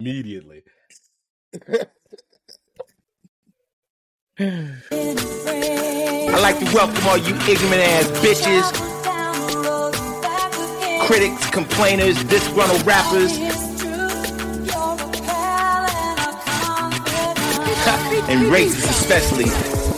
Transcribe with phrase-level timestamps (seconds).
[0.00, 0.62] immediately.
[4.38, 4.78] I'd
[6.42, 8.64] like to welcome all you ignorant ass bitches,
[11.06, 13.32] critics, complainers, disgruntled rappers,
[18.28, 19.93] and racists especially.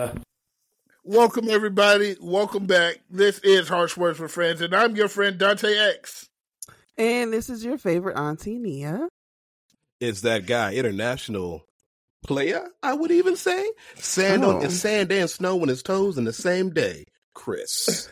[0.00, 0.22] Hallelujah.
[1.04, 2.16] Welcome, everybody.
[2.20, 3.00] Welcome back.
[3.10, 6.28] This is Harsh Words with Friends, and I'm your friend Dante X.
[6.96, 9.08] And this is your favorite Auntie Nia.
[10.00, 11.66] It's that guy, international
[12.24, 13.70] player, I would even say.
[13.96, 14.56] Sand Oh.
[14.56, 17.04] on and sand and snow on his toes in the same day.
[17.34, 18.08] Chris.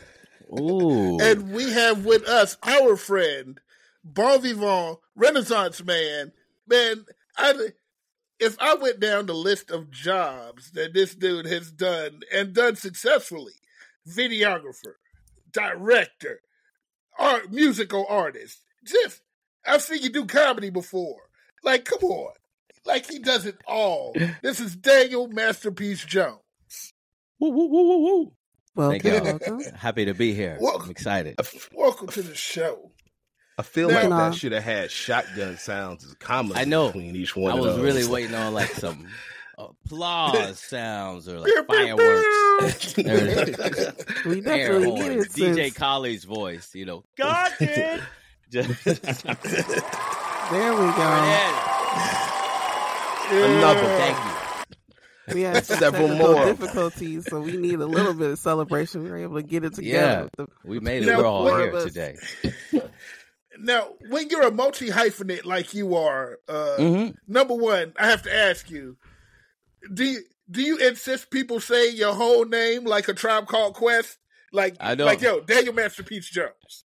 [0.59, 1.19] Ooh.
[1.21, 3.61] And we have with us our friend,
[4.05, 6.33] Bon Vivant, Renaissance Man.
[6.67, 7.55] Man, I,
[8.41, 12.77] if I went down the list of jobs that this dude has done and done
[12.77, 13.55] successfully,
[14.09, 14.95] videographer,
[15.53, 16.41] director,
[17.19, 19.21] art, musical artist, just,
[19.67, 21.21] I've seen you do comedy before.
[21.65, 22.33] Like, come on.
[22.87, 24.15] Like, he does it all.
[24.43, 26.39] This is Daniel Masterpiece Jones.
[27.41, 28.33] Woo, woo, woo, woo, woo.
[28.75, 29.23] Welcome, Thank you.
[29.23, 29.61] welcome.
[29.75, 30.57] Happy to be here.
[30.61, 30.85] Welcome.
[30.85, 31.35] I'm excited.
[31.75, 32.93] Welcome to the show.
[33.59, 34.31] I feel Now- like Nah.
[34.31, 36.87] that should have had shotgun sounds as commas I know.
[36.87, 37.67] between each one of those.
[37.67, 37.95] I of was those.
[38.05, 39.09] really waiting on like some
[39.59, 42.93] applause sounds or like fireworks.
[42.93, 44.25] There it is.
[44.25, 45.03] We definitely horns.
[45.03, 47.03] needed DJ since Colley's voice, you know.
[47.19, 48.01] God did.
[48.51, 48.95] Just there
[50.73, 51.55] we go.
[53.31, 53.81] Another.
[53.81, 55.35] Thank you.
[55.35, 56.47] We had Several more.
[56.47, 59.03] difficulties, so we need a little bit of celebration.
[59.03, 60.21] We were able to get it Yeah.
[60.23, 60.31] together.
[60.39, 61.07] The- We made it.
[61.07, 62.17] Now, We're all here today.
[63.61, 67.15] Now, when you're a multi hyphenate like you are, uh, Mhm.
[67.27, 68.97] number one, I have to ask you:
[69.93, 74.19] Do you do you insist people say your whole name like a tribe called Quest?
[74.53, 75.07] Like, I don't.
[75.07, 76.85] like yo, Daniel Masterpiece Jones.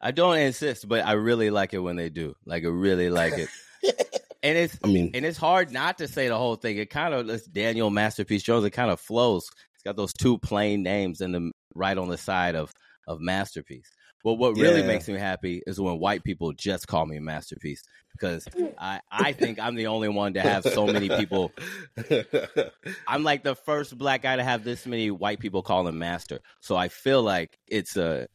[0.00, 2.34] I don't insist, but I really like it when they do.
[2.44, 3.48] Like I really like it.
[4.42, 6.76] and it's I mean, and it's hard not to say the whole thing.
[6.76, 8.64] It kind of it's Daniel Masterpiece Jones.
[8.64, 9.48] It kind of flows.
[9.74, 12.72] It's got those two plain names in the right on the side of
[13.06, 13.90] of Masterpiece.
[14.26, 14.88] But what really Yeah.
[14.88, 18.44] makes me happy is when white people just call me a Masterpiece because
[18.76, 21.52] I I think I'm the only one to have so many people.
[23.06, 26.40] I'm like the first black guy to have this many white people call him Master.
[26.58, 28.26] So I feel like it's a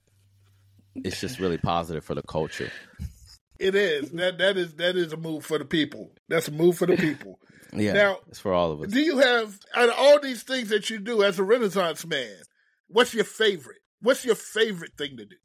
[0.96, 2.72] it's just really positive for the culture.
[3.60, 6.14] It is that that is that is a move for the people.
[6.30, 7.38] That's a move for the people.
[7.74, 8.92] Yeah, Now- it's for all of us.
[8.92, 12.36] do you have out of all these things that you do as a Renaissance man?
[12.88, 13.80] What's your favorite?
[14.02, 15.36] What's your favorite thing to do?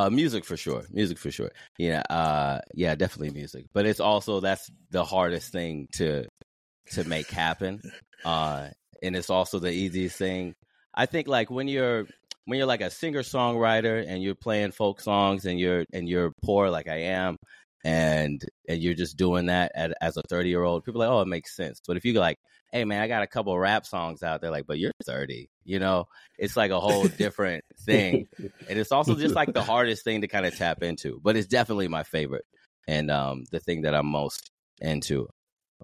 [0.00, 0.84] Uh, music for sure.
[0.90, 1.50] Music for sure.
[1.76, 2.02] Yeah.
[2.08, 3.66] Uh, yeah, definitely music.
[3.74, 6.26] But it's also that's the hardest thing to
[6.92, 7.82] to make happen.
[8.24, 8.68] Uh,
[9.02, 10.54] and it's also the easiest thing.
[10.94, 12.06] I think like when you're
[12.46, 16.32] when you're like a singer songwriter and you're playing folk songs and you're and you're
[16.42, 17.36] poor like I am
[17.84, 21.20] and and you're just doing that at, as a 30 year old people like oh
[21.20, 22.38] it makes sense but if you like
[22.72, 25.78] hey man i got a couple rap songs out there like but you're 30 you
[25.78, 26.04] know
[26.38, 28.26] it's like a whole different thing
[28.68, 31.48] and it's also just like the hardest thing to kind of tap into but it's
[31.48, 32.44] definitely my favorite
[32.86, 35.26] and um the thing that i'm most into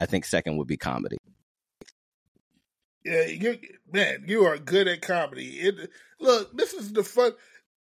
[0.01, 1.17] i think second would be comedy
[3.06, 3.59] Yeah, you
[3.93, 5.61] man, you are good at comedy.
[5.61, 7.33] It look, this is the fun.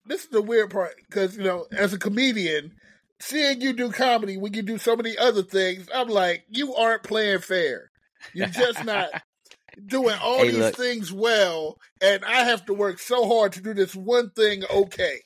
[0.04, 2.76] This is the weird part because you know, as a comedian,
[3.20, 7.02] seeing you do comedy when you do so many other things, I'm like, you aren't
[7.02, 7.90] playing fair.
[8.34, 9.08] You're just not
[9.86, 10.76] doing all Hey, these look.
[10.76, 15.18] things well, and I have to work so hard to do this one thing okay.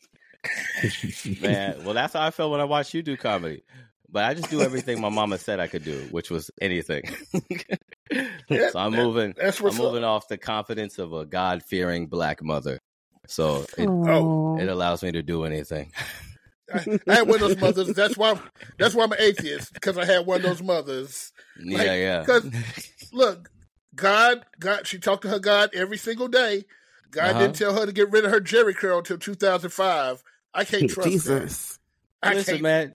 [1.43, 3.62] man well that's how i felt when i watched you do comedy
[4.09, 7.03] but i just do everything my mama said i could do which was anything
[8.49, 9.82] so i'm moving That's i'm what's up.
[9.85, 12.79] moving off the confidence of a god-fearing black mother
[13.26, 14.56] so it, Oh.
[14.59, 15.93] it allows me to do anything
[16.72, 17.88] I, I had one of those mothers.
[17.94, 18.38] That's why.
[18.78, 21.32] That's why I'm an atheist because I had one of those mothers.
[21.62, 22.50] yeah Like, yeah 'cause-
[23.12, 23.50] Look,
[23.94, 24.87] God, God.
[24.87, 26.64] She talked to her God every single day.
[27.11, 27.38] God Uh-huh.
[27.40, 30.22] didn't tell her to get rid of her Jheri curl until 2005.
[30.55, 31.11] I can't trust her.
[31.12, 31.78] Jesus.
[32.22, 32.62] I listen can't.
[32.62, 32.94] man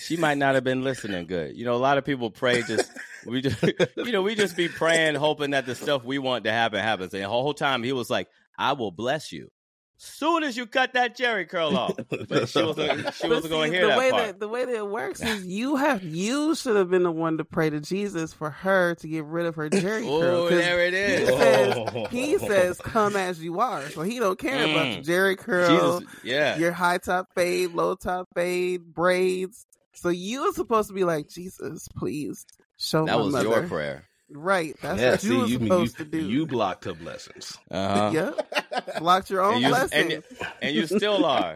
[0.00, 2.90] she might not have been listening good you know a lot of people pray just
[3.26, 3.62] we just
[3.96, 7.12] you know we just be praying hoping that the stuff we want to happen happens
[7.12, 8.26] and the whole time he was like
[8.58, 9.50] i will bless you
[9.96, 11.94] Soon as you cut that Jheri curl off,
[12.28, 13.14] but she wasn't.
[13.14, 14.26] She wasn't going to hear the that way part.
[14.26, 17.38] that the way that it works is you have you should have been the one
[17.38, 20.08] to pray to Jesus for her to get rid of her Jheri curl.
[20.24, 21.28] Oh, 'cause there it is.
[21.28, 21.38] He is.
[21.38, 25.04] says, he says, "Come as you are," so he don't care about Mm.
[25.04, 26.56] the Jheri curl, Jesus, yeah.
[26.58, 29.64] your high top fade, low top fade, braids.
[29.92, 32.44] So you were supposed to be like, Jesus, please
[32.78, 33.48] show That my was mother.
[33.48, 34.04] your prayer.
[34.36, 34.74] Right.
[34.82, 36.18] That's yeah, what see, you were you, you, supposed to do.
[36.18, 37.56] you blocked her blessings.
[37.70, 38.10] Uh huh.
[38.12, 38.98] Yep.
[38.98, 40.12] Blocked your own And you, blessing.
[40.12, 40.22] and,
[40.60, 41.54] and you still are.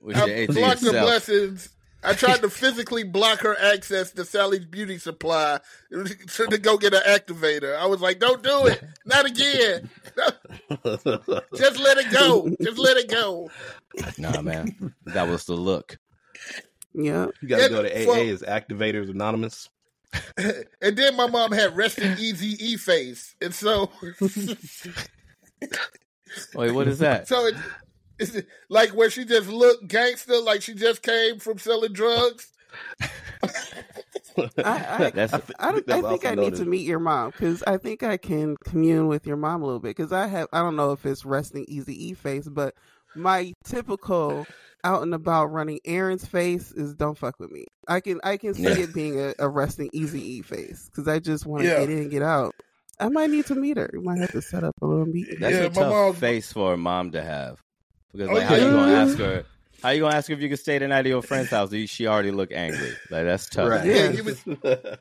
[0.00, 1.68] With I your blocked the blessings.
[2.04, 5.60] I tried to physically block her access to Sally's beauty supply
[5.92, 7.76] to, to go get an activator.
[7.76, 9.88] I was like, "Don't do it, not again.
[11.56, 12.50] Just let it go.
[12.60, 13.50] Just let it go."
[14.18, 14.94] Nah, man.
[15.06, 15.98] That was the look.
[16.94, 17.26] yeah.
[17.40, 19.68] You got to go to AA well- as Activators Anonymous.
[20.82, 23.90] And then my mom had resting easy e face, and so
[26.54, 27.28] Wait, what is that?
[27.28, 27.54] so it,
[28.18, 28.36] it's
[28.68, 32.52] like where she just looked gangster, like she just came from selling drugs.
[33.00, 37.62] I, I, That's I, don't, I think I known need to meet your mom because
[37.66, 40.60] I think I can commune with your mom a little bit because I have I
[40.60, 42.74] don't know if it's resting easy e face, but
[43.14, 44.46] my typical
[44.84, 47.66] out and about running errands face is don't fuck with me.
[47.88, 48.78] I can I can see Yeah.
[48.78, 51.80] it being a, a resting easy e face because I just want to Yeah.
[51.80, 52.54] get in and get out.
[53.00, 53.90] I might need to meet her.
[53.92, 55.40] We might have to set up a little meeting.
[55.40, 57.60] That's Yeah, a my tough mom- face for a mom to have.
[58.12, 59.10] Because Oh, like, how you gonna mm-hmm.
[59.10, 59.44] ask her?
[59.82, 61.72] How you gonna ask her if you could stay the night at your friend's house?
[61.86, 62.90] She already look angry.
[63.10, 63.68] Like that's tough.
[63.68, 63.84] Right.
[63.86, 64.10] Yeah.
[64.10, 64.98] you would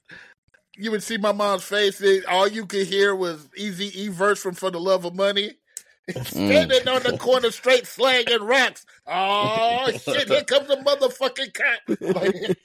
[0.78, 2.02] you would see my mom's face.
[2.28, 5.52] All you could hear was Eazy E verse from "For the Love of Money."
[6.24, 8.86] Standing on the corner, straight slanging rocks.
[9.08, 10.28] Oh shit!
[10.28, 12.58] Here comes a motherfucking cop.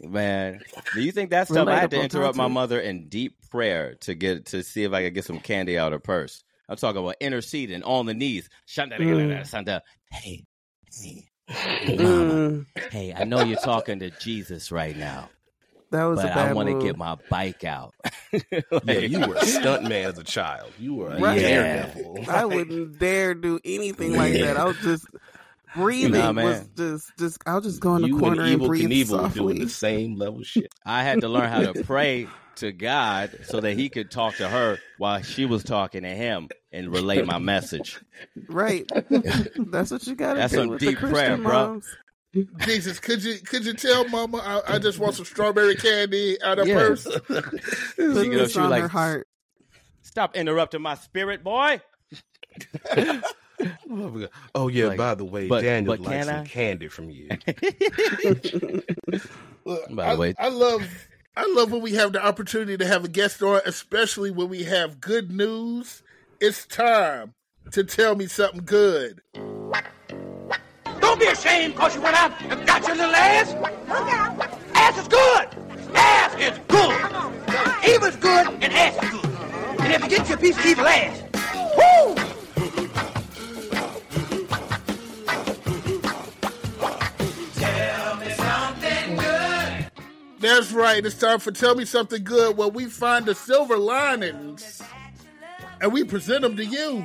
[0.00, 0.60] Man,
[0.94, 1.68] do you think that's tough?
[1.68, 5.02] I had to interrupt my mother in deep prayer to get to see if I
[5.04, 6.44] could get some candy out of her purse.
[6.68, 8.48] I'm talking about interceding on the knees.
[8.66, 9.40] Shanda, Mm.
[9.42, 9.80] Shanda,
[10.10, 10.44] hey,
[11.02, 15.30] hey, hey, mama, Mm, hey, I know you're talking to Jesus right now,
[15.94, 17.94] that was but a bad I want to get my bike out.
[18.84, 20.72] yeah, you were a stunt man as a child.
[20.78, 21.38] You were a Right.
[21.38, 22.24] daredevil.
[22.28, 24.56] I wouldn't dare do anything like that.
[24.56, 25.06] I was just
[25.74, 29.32] breathing Nah, was just just I'll just go in the corner and and breathe Knievel
[29.34, 30.72] doing the same level shit.
[30.84, 32.26] I had to learn how to pray
[32.56, 36.48] to God so that He could talk to her while she was talking to Him
[36.72, 38.00] and relay my message.
[38.48, 38.86] Right.
[39.56, 41.80] That's what you gotta That's do some deep the Christian prayer, bro.
[42.34, 42.66] Moms.
[42.66, 46.58] Jesus, could you could you tell Mama I, I just want some strawberry candy out
[46.58, 46.74] of Yeah.
[46.74, 47.04] purse?
[47.26, 47.52] Put
[47.98, 49.28] You know, she was like, her heart.
[50.02, 51.80] Stop interrupting my spirit, boy.
[54.54, 56.44] Oh yeah, Like, by the way, but- Daniel but likes some I?
[56.44, 57.28] candy from you.
[59.64, 60.82] Look, By the I, way- I love
[61.36, 64.64] I love when we have the opportunity to have a guest on, especially when we
[64.64, 66.02] have good news.
[66.40, 67.34] It's time
[67.72, 69.20] to tell me something good.
[71.04, 73.52] Don't be ashamed because you went out and got your little ass.
[73.52, 74.58] Look out.
[74.74, 75.48] Ass is good.
[75.94, 76.96] Ass is good.
[77.86, 79.24] Evil's good and ass is good.
[79.80, 81.22] And if you get your piece of evil ass,
[81.76, 82.14] woo!
[87.60, 89.90] Tell me something good!
[90.40, 91.04] That's right.
[91.04, 94.80] It's time for Tell Me Something Good, where we find the silver linings
[95.82, 97.04] and we present them to you.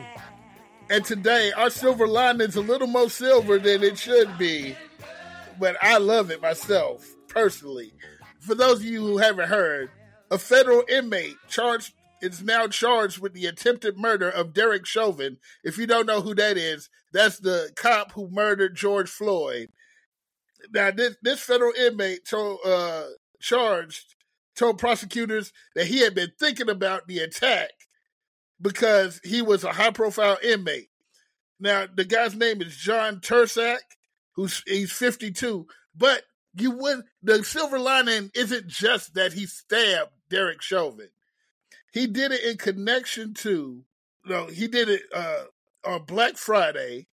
[0.89, 4.75] And today, our silver lining's a little more silver than it should be,
[5.59, 7.93] but I love it myself, personally.
[8.39, 9.91] For those of you who haven't heard,
[10.31, 15.37] a federal inmate charged is now charged with the attempted murder of Derek Chauvin.
[15.63, 19.69] If you don't know who that is, that's the cop who murdered George Floyd.
[20.73, 23.05] Now, this this federal inmate told uh,
[23.39, 24.15] charged
[24.55, 27.69] told prosecutors that he had been thinking about the attack
[28.61, 30.89] because he was a high profile inmate.
[31.59, 33.79] Now, the guy's name is John Turscak,
[34.33, 35.67] who's he's 52.
[35.95, 36.23] But
[36.53, 41.09] you would the silver lining isn't just that he stabbed Derek Chauvin.
[41.91, 43.83] He did it in connection to
[44.25, 45.43] no, he did it uh,
[45.85, 47.07] on Black Friday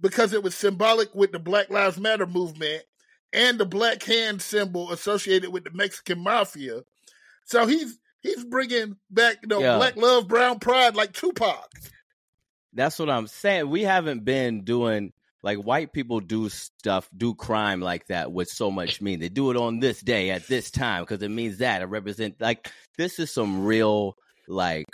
[0.00, 2.82] because it was symbolic with the Black Lives Matter movement
[3.32, 6.82] and the black hand symbol associated with the Mexican mafia.
[7.44, 9.76] So he's he's bringing back you know Yeah.
[9.76, 11.68] black love, brown pride like Tupac.
[12.72, 13.68] That's what I'm saying.
[13.68, 15.12] We haven't been doing
[15.42, 19.20] like white people do stuff, do crime like that with so much meaning.
[19.20, 22.40] They do it on this day at this time because it means that it represent
[22.40, 24.14] like this is some real
[24.48, 24.86] like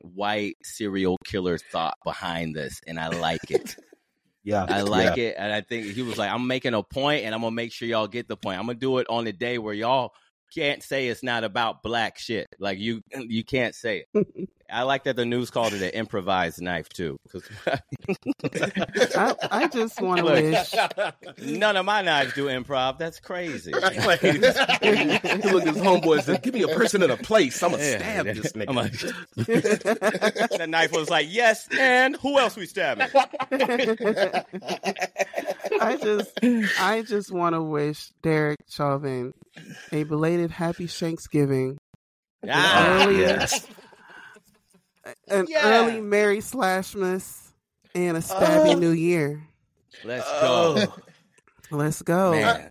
[0.00, 3.76] white serial killer thought behind this, and I like it.
[4.46, 7.34] Yeah, I like it, and I think he was like, "I'm making a point, and
[7.34, 8.58] I'm gonna make sure y'all get the point.
[8.58, 10.12] I'm gonna do it on the day where y'all
[10.54, 12.48] can't say it's not about black shit.
[12.58, 14.48] Like you you can't say it.
[14.70, 17.18] I like that the news called it an improvised knife too.
[17.30, 17.42] 'cause
[19.16, 20.42] I, I just want to Look.
[20.42, 21.58] wish.
[21.58, 22.98] none of my knives do improv.
[22.98, 23.72] That's crazy.
[23.82, 27.62] Like, look, his homeboy said, "Give me a person in a place.
[27.62, 27.98] I'm gonna Yeah.
[27.98, 28.92] stab this nigga." I'm like-
[30.58, 33.08] the knife was like, yes, and who else we stabbing?
[35.80, 36.32] I just,
[36.80, 39.32] I just want to wish Derek Chauvin
[39.92, 41.78] a belated happy Thanksgiving,
[42.48, 43.66] Ah, Early- yes.
[45.28, 45.82] An Yeah.
[45.82, 47.52] early Merry Slashmas,
[47.94, 48.78] and a stabby oh.
[48.78, 49.42] New Year.
[50.04, 50.74] Let's oh.
[50.74, 50.92] go.
[51.72, 52.32] Oh, Let's go.
[52.32, 52.70] Man.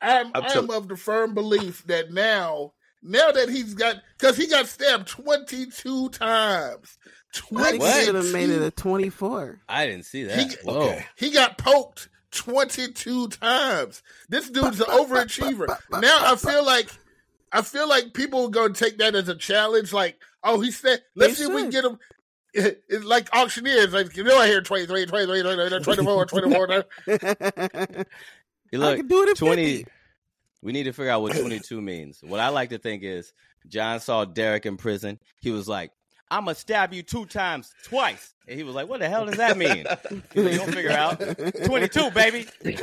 [0.00, 4.36] I'm, I'm I'm tell- of the firm belief that now, now that he's got, because
[4.36, 6.98] he got stabbed 22 times.
[7.54, 9.60] I think he should have made it a 24.
[9.68, 10.38] I didn't see that.
[10.38, 10.80] He- Whoa.
[10.80, 11.06] okay.
[11.16, 14.02] He got poked 22 times.
[14.28, 15.76] This dude's an overachiever.
[15.90, 16.90] Now I feel like
[17.52, 19.92] I feel like people are going to take that as a challenge.
[19.92, 21.98] Like, oh, he said, let's They see if we can get him.
[22.88, 23.92] It's like auctioneers.
[23.92, 26.84] Like, you know, I hear 23, 23, 23, 24, 24.
[28.72, 29.76] Hey, I look, can do it at 20.
[29.76, 29.90] 50.
[30.62, 32.20] We need to figure out what 22 means.
[32.20, 33.32] What I like to think is
[33.68, 35.20] John saw Derek in prison.
[35.40, 35.92] He was like,
[36.30, 38.34] I'm going to stab you two times, twice.
[38.48, 39.84] And he was like, what the hell does that mean?
[40.32, 41.20] He's like, You'll figure out.
[41.20, 42.46] 22, baby.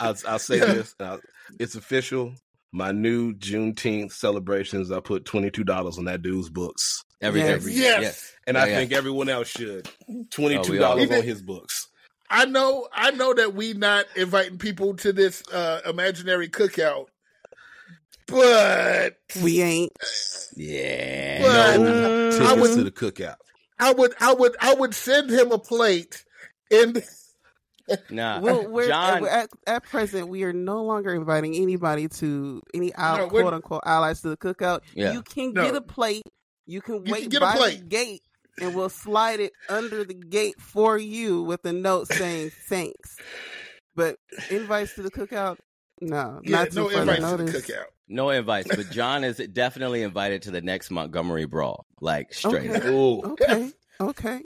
[0.00, 1.18] I'll, I'll say this: uh,
[1.60, 2.32] it's official.
[2.72, 4.90] My new Juneteenth celebrations.
[4.92, 7.48] I put twenty two dollars on that dude's books, Every, Yes.
[7.50, 8.32] every Yes.
[8.46, 8.76] and Yeah, I yeah.
[8.76, 9.88] think everyone else should.
[10.30, 11.88] Twenty two Oh, we all- dollars on his books.
[12.30, 17.06] I know, I know that we not inviting people to this uh, imaginary cookout,
[18.26, 19.92] but We ain't.
[20.54, 21.40] Yeah.
[21.42, 23.36] But- No tickets I would- to the cookout.
[23.80, 26.24] I would, I would, I would send him a plate.
[26.70, 27.02] And
[28.10, 28.40] Nah.
[28.42, 33.30] Well, we're, John, at, at present, we are no longer inviting anybody to any out,
[33.32, 34.80] we're- quote unquote allies to the cookout.
[34.94, 35.12] Yeah.
[35.12, 35.62] You can No.
[35.64, 36.24] get a plate.
[36.66, 37.88] You can can wait get a by the plate.
[37.88, 38.22] gate,
[38.60, 43.16] and we'll slide it under the gate for you with a note saying thanks.
[43.96, 44.16] But
[44.50, 45.56] invites to the cookout,
[46.00, 47.84] no, yeah, not no too further invites to the cookout.
[48.06, 51.86] no invites, but John is definitely invited to the next Montgomery Brawl.
[52.00, 52.76] Like, straight Okay.
[52.76, 52.84] up.
[52.84, 54.42] Ooh, Okay, okay,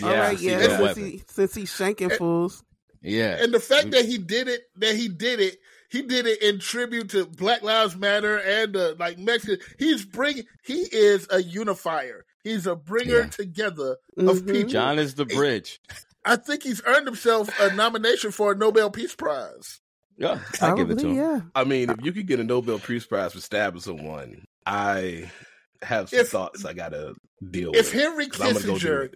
[0.00, 0.78] Yeah, right, see yeah.
[0.78, 2.16] Since, he, since he's shanking eh.
[2.16, 2.64] fools,
[3.02, 3.42] Yeah.
[3.42, 5.58] And the fact that he did it, that he did it,
[5.90, 9.58] he did it in tribute to Black Lives Matter and uh, like Mexican.
[9.78, 10.44] He's bringing.
[10.64, 12.24] He is a unifier.
[12.44, 13.26] He's a bringer Yeah.
[13.28, 14.52] together of Mhm.
[14.52, 14.70] people.
[14.70, 15.80] John is the bridge.
[16.24, 19.80] I think he's earned himself a nomination for a Nobel Peace Prize.
[20.18, 21.14] Yeah, I give it to Probably, him.
[21.16, 21.40] yeah.
[21.54, 25.30] I mean, if you could get a Nobel Peace Prize for stabbing someone, I
[25.80, 27.14] have some If- thoughts I gotta
[27.50, 28.02] deal If with.
[28.02, 29.14] Henry 'cause I'm gonna Kissinger, it.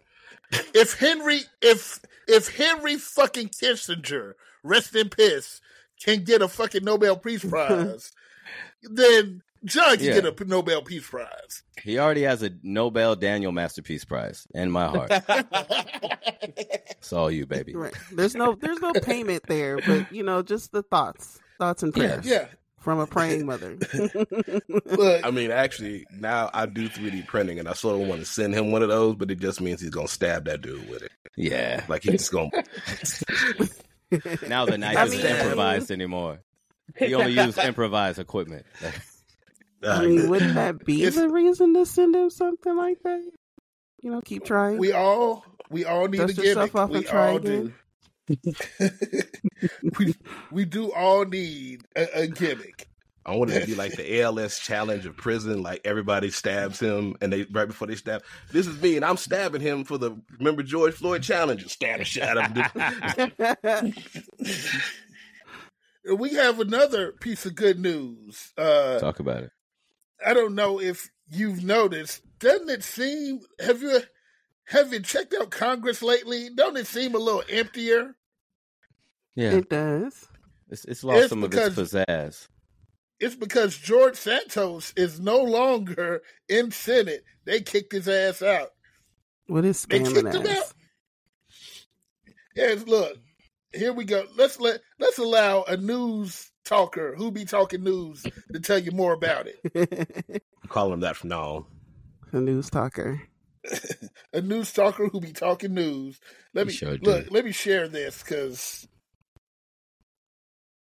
[0.74, 5.60] If Henry, if if Henry fucking Kissinger, rest in piss,
[6.02, 8.12] can get a fucking Nobel Peace Prize,
[8.82, 10.20] then John can Yeah.
[10.20, 11.62] get a Nobel Peace Prize.
[11.82, 15.10] He already has a Nobel Daniel Masterpiece Prize in my heart.
[16.98, 17.74] It's all you, baby.
[17.74, 17.94] Right.
[18.12, 21.40] There's no there's no payment there, but you know, just the thoughts.
[21.58, 22.06] Thoughts and Yeah.
[22.08, 22.46] prayers yeah,
[22.82, 23.76] from a praying mother.
[24.96, 28.26] but I mean, actually, now I do 3D printing, and I sort of want to
[28.26, 31.02] send him one of those, but it just means he's gonna stab that dude with
[31.02, 31.12] it.
[31.36, 31.84] Yeah.
[31.88, 32.50] Like he's just gonna.
[34.46, 36.40] Now the knife I isn't mean- improvised anymore.
[36.98, 38.66] He only used improvised equipment.
[39.82, 43.22] I mean, wouldn't that be If- the reason to send him something like that?
[44.02, 44.76] You know, keep trying.
[44.78, 46.74] we all we all need Dust a yourself gimmick.
[46.74, 47.66] off we and try all again.
[47.68, 47.72] do.
[49.98, 50.14] we
[50.50, 52.88] we do all need a, a gimmick.
[53.24, 55.62] I want it to be like the ALS challenge of prison.
[55.62, 59.16] Like everybody stabs him, and they right before they stab, this is me, and I'm
[59.16, 61.62] stabbing him for the remember George Floyd challenge.
[61.62, 63.94] And stab a shit out of him.
[66.16, 68.52] We have another piece of good news.
[68.58, 69.50] Uh, Talk about it.
[70.24, 72.22] I don't know if you've noticed.
[72.40, 73.40] Doesn't it seem?
[73.60, 74.00] Have you
[74.66, 76.50] have you checked out Congress lately?
[76.54, 78.16] Don't it seem a little emptier?
[79.34, 79.52] Yeah.
[79.52, 80.26] it does.
[80.68, 82.48] It's, it's lost It's some of its pizzazz.
[83.20, 87.24] It's because George Santos is no longer in Senate.
[87.44, 88.70] They kicked his ass out.
[89.46, 90.72] What is They spamming kicked him out.
[92.54, 93.16] Yes, look,
[93.72, 94.24] here we go.
[94.36, 99.12] Let's let let's allow a news talker who be talking news to tell you more
[99.12, 100.42] about it.
[100.68, 101.64] Call him that from now on.
[102.32, 103.22] a news talker.
[104.32, 106.18] A news talker who be talking news.
[106.54, 107.10] Let me sure do.
[107.10, 107.30] look.
[107.30, 108.86] Let me share this because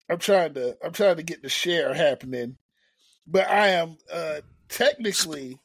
[0.09, 2.57] I'm trying to I'm trying to get the share happening,
[3.27, 5.59] but I am uh technically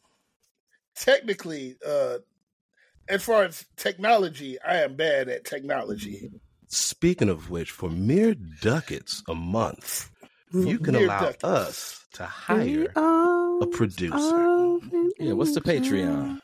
[0.96, 2.18] technically uh
[3.08, 6.30] as far as technology, I am bad at technology.
[6.68, 10.10] Speaking of which, for mere ducats a month,
[10.52, 11.38] you can Dear allow Ducky.
[11.44, 13.00] us to hire a
[13.62, 14.78] a producer.
[15.18, 16.40] Yeah, what's the Patreon?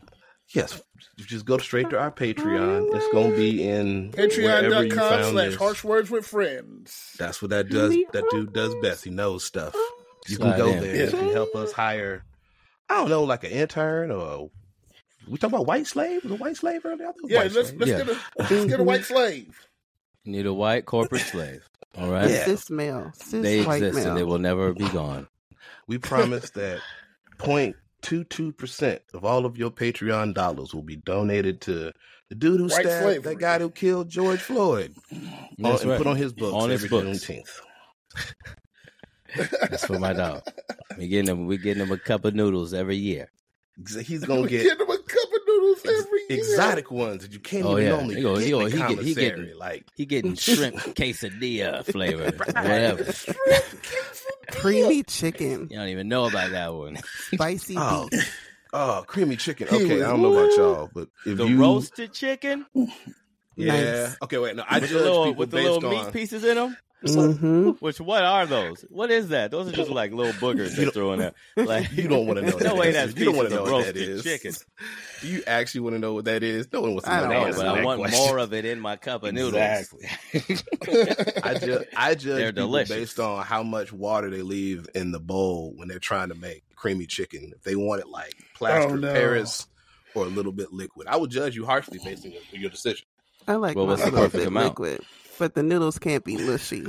[0.55, 0.83] Yes,
[1.17, 2.95] just go straight to our Patreon.
[2.95, 7.15] It's gonna be in wherever you Patreon.com slash harsh words with friends.
[7.19, 7.95] That's what that does.
[8.13, 9.05] That dude does best.
[9.05, 9.75] He knows stuff.
[10.29, 10.81] You Slide can go in.
[10.83, 12.25] there and help us hire.
[12.89, 14.51] I don't know, like an intern or
[15.27, 16.23] we talking about white slave?
[16.25, 17.09] Was a white slave earlier?
[17.09, 17.99] I thought it Yeah, let's let's Yeah.
[17.99, 19.69] get a let's get a white slave.
[20.25, 21.67] Need a white corporate slave.
[21.97, 22.29] All right.
[22.31, 22.45] Yeah.
[22.45, 23.11] Cis male.
[23.15, 24.09] Cis They white exist male.
[24.09, 25.29] and they will never be gone.
[25.87, 26.81] We promise that
[28.03, 31.93] 0.22 percent of all of your Patreon dollars will be donated to
[32.29, 33.35] the dude who White stabbed slavery.
[33.35, 34.95] that guy who killed George Floyd
[35.59, 35.99] That's on, and right.
[35.99, 37.25] put on his books On his every books.
[37.25, 37.61] Juneteenth.
[39.71, 40.43] That's for my dog.
[40.99, 41.47] We getting him.
[41.47, 43.31] We getting him a cup of noodles every year.
[44.03, 45.32] He's gonna get get him a cup of
[45.63, 46.39] noodles ex- every year.
[46.39, 47.91] exotic ones that you can't Oh, even yeah.
[47.91, 50.35] normally He go- get he go- in he the get- he getting- like He getting
[50.35, 53.13] shrimp quesadilla flavor, whatever.
[54.51, 56.99] Creamy chicken, You don't even know about that one.
[57.33, 58.09] spicy Oh,
[58.73, 59.69] oh, creamy chicken.
[59.69, 62.67] Okay, I don't know about y'all, but if The you roasted chicken
[63.55, 64.17] yeah, Nice.
[64.23, 66.13] okay, wait, no, I with judge the little people with the based little on meat
[66.13, 66.77] pieces in them.
[67.05, 68.85] Hmm Which what are those?
[68.89, 69.51] What is that?
[69.51, 71.35] Those are just like little boogers they're throwing out.
[71.57, 72.59] Like You don't want to know.
[72.59, 74.23] No that way that's you don't want to know what that roasted is.
[74.23, 74.55] chicken.
[75.25, 76.67] You actually want to know what that is?
[76.73, 77.41] No one wants to I know don't that.
[77.41, 78.21] Wanna but know I want question.
[78.21, 79.55] more of it in my cup of noodles.
[79.55, 80.09] Exactly.
[81.45, 82.97] I just I judge They're delicious.
[82.97, 86.65] based on how much water they leave in the bowl when they're trying to make
[86.75, 87.53] creamy chicken.
[87.55, 89.13] If they want it like plaster Oh, no.
[89.13, 89.67] Paris
[90.17, 93.07] or a little bit liquid, I would judge you harshly based on your, your decision.
[93.47, 94.79] I like Well, mine what's the perfect amount?
[94.81, 95.01] liquid,
[95.43, 96.85] but the noodles can't be mushy.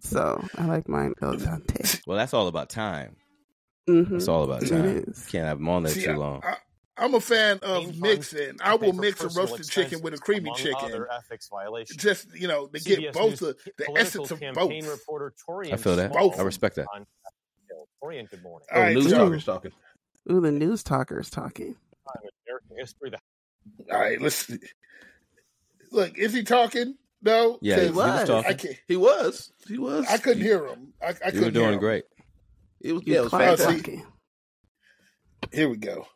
[0.00, 2.02] So I like mine al dente.
[2.06, 3.16] Well, that's all about time.
[3.88, 4.16] Mm-hmm.
[4.16, 4.84] It's all about time.
[5.08, 5.24] is.
[5.32, 6.42] Can't have them on there See, too long.
[6.44, 6.56] I,
[6.98, 8.56] I'm a fan of Main mixing.
[8.60, 11.96] I will mix a roasted chicken with a creamy among chicken, Other ethics violations.
[11.96, 14.92] just you know, to get both News the, the essence of campaign both.
[14.92, 16.12] reporter Torian I feel that.
[16.12, 16.38] Both.
[16.38, 16.86] I respect that.
[16.94, 18.66] on Capitol Torian, good morning.
[18.74, 19.72] All Oh, right, news so- talkers talking.
[20.30, 21.74] Ooh, the news talker's talking.
[22.06, 24.50] Time in American history, the All right, let's
[25.90, 26.18] look.
[26.18, 26.96] Is he talking?
[27.24, 27.58] No.
[27.62, 28.28] Yeah, he 'Cause was was.
[28.28, 28.70] talking.
[28.70, 28.78] I.
[28.86, 29.52] He was.
[29.66, 30.06] He was.
[30.08, 30.92] I couldn't hear him.
[31.02, 31.78] I, I You couldn't were hear doing him.
[31.80, 32.04] great.
[32.80, 33.02] It was.
[33.06, 33.84] You Yeah, it was quiet oh, fantastic.
[33.86, 34.04] fantastic.
[34.04, 34.12] talking.
[35.58, 36.06] Here we go.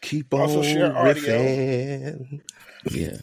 [0.00, 1.12] Keep on Also share audio.
[1.22, 2.40] riffing.
[2.90, 3.18] Yeah.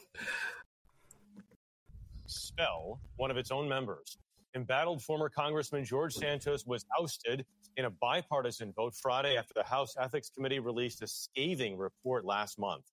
[2.27, 4.17] Spell, one of its own members.
[4.55, 7.45] Embattled former Congressman George Santos was ousted
[7.77, 12.59] in a bipartisan vote Friday after the House Ethics Committee released a scathing report last
[12.59, 12.83] month.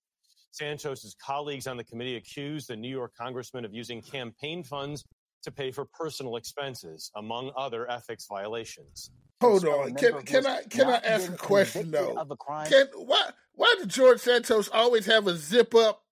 [0.51, 5.03] Santos's colleagues on the committee accused the New York congressman of using campaign funds
[5.43, 9.09] to pay for personal expenses, among other ethics violations.
[9.41, 9.95] Hold on.
[9.95, 12.13] Can can I can I ask a question though?
[12.15, 12.69] Of a crime.
[12.69, 16.03] Can why why did George Santos always have a zip up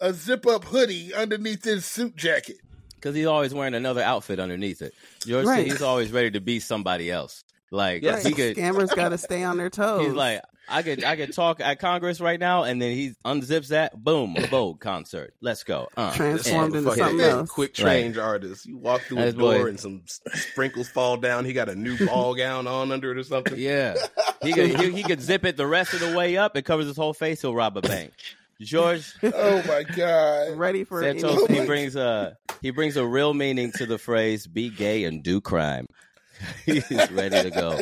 [0.00, 2.58] a zip up hoodie underneath his suit jacket?
[2.94, 4.94] Because he's always wearing another outfit underneath it.
[5.26, 5.66] George, Right.
[5.66, 7.42] he's always ready to be somebody else.
[7.72, 8.24] Like Yes.
[8.24, 8.56] he could.
[8.56, 10.06] Scammers got to stay on their toes.
[10.06, 13.68] He's like, I could, I could talk at Congress right now, and then he unzips
[13.68, 15.34] that, boom, a Vogue concert.
[15.40, 15.88] Let's go.
[15.96, 17.50] Uh, Transformed into something else.
[17.50, 17.84] Quick Right.
[18.02, 18.64] change artist.
[18.66, 20.02] You walk through his That boy- door and some
[20.34, 21.44] sprinkles fall down.
[21.44, 23.58] He got a new ball gown on under it or something.
[23.58, 23.96] Yeah,
[24.42, 26.56] he could, he, he could zip it the rest of the way up.
[26.56, 27.42] It covers his whole face.
[27.42, 28.12] He'll rob a bank.
[28.60, 30.56] George Oh my god.
[30.56, 31.56] ready for Santos, anything.
[31.56, 35.40] he brings a he brings a real meaning to the phrase "be gay and do
[35.40, 35.86] crime."
[36.64, 37.78] He's ready to go.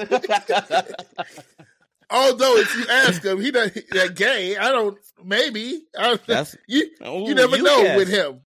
[2.10, 4.56] Although if you ask him, he does that gay.
[4.56, 4.98] I don't.
[5.24, 6.88] Maybe I, That's you.
[7.06, 7.96] Ooh, You never know guess.
[7.96, 8.40] with him.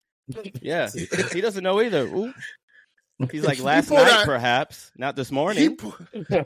[0.63, 0.89] Yeah,
[1.33, 2.03] he doesn't know either.
[2.07, 2.33] Ooh.
[3.31, 5.77] He's like last pulled night, out- perhaps not this morning.
[5.77, 5.95] pu-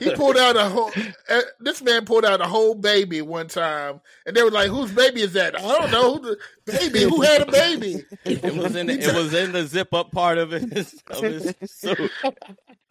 [0.01, 0.91] he pulled out a whole.
[1.29, 4.93] Uh, this man pulled out a whole baby one time, and they were like, "Whose
[4.93, 6.17] baby is that?" I don't know.
[6.17, 7.03] Who the baby?
[7.05, 8.05] Who had a baby?
[8.27, 12.11] It was in it was in the zip up part of his, of his suit.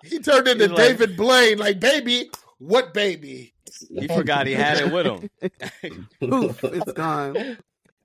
[0.03, 1.57] He turned into He's like- David Blaine.
[1.59, 3.53] Like, baby, what baby?
[3.89, 5.29] He forgot he had it with him.
[6.19, 7.57] Poof, it's gone.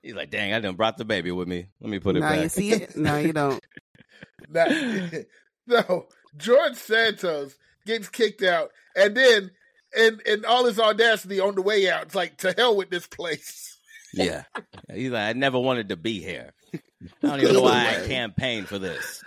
[0.03, 1.67] He's like, "Dang, I done brought the baby with me.
[1.81, 2.31] Let me put it back.
[2.31, 2.97] now you back." see it.
[2.97, 3.65] Now you don't.
[4.49, 4.67] Now,
[5.67, 9.53] no, George Santos gets kicked out, and then
[9.97, 13.07] and and all his audacity on the way out, it's like to hell with this
[13.07, 13.79] place.
[14.13, 14.45] Yeah,
[14.93, 16.53] he's like, "I never wanted to be here.
[16.75, 16.79] I
[17.23, 19.23] don't even know why I campaigned for this."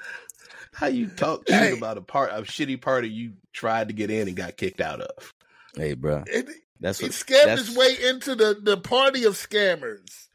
[0.75, 4.27] How you talk shit about a part a shitty party you tried to get in
[4.27, 5.33] and got kicked out of?
[5.75, 6.47] Hey, bro, And
[6.79, 10.27] that's he what, scammed that's, his way into the, the party of scammers,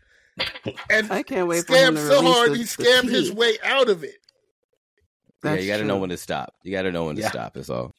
[0.91, 3.57] and I can't wait for him scammed to so hard the- he scammed his way
[3.65, 4.15] out of it.
[5.45, 6.55] Yeah, you got to know when to stop.
[6.63, 7.55] You got to know when to stop.
[7.55, 7.95] That's all.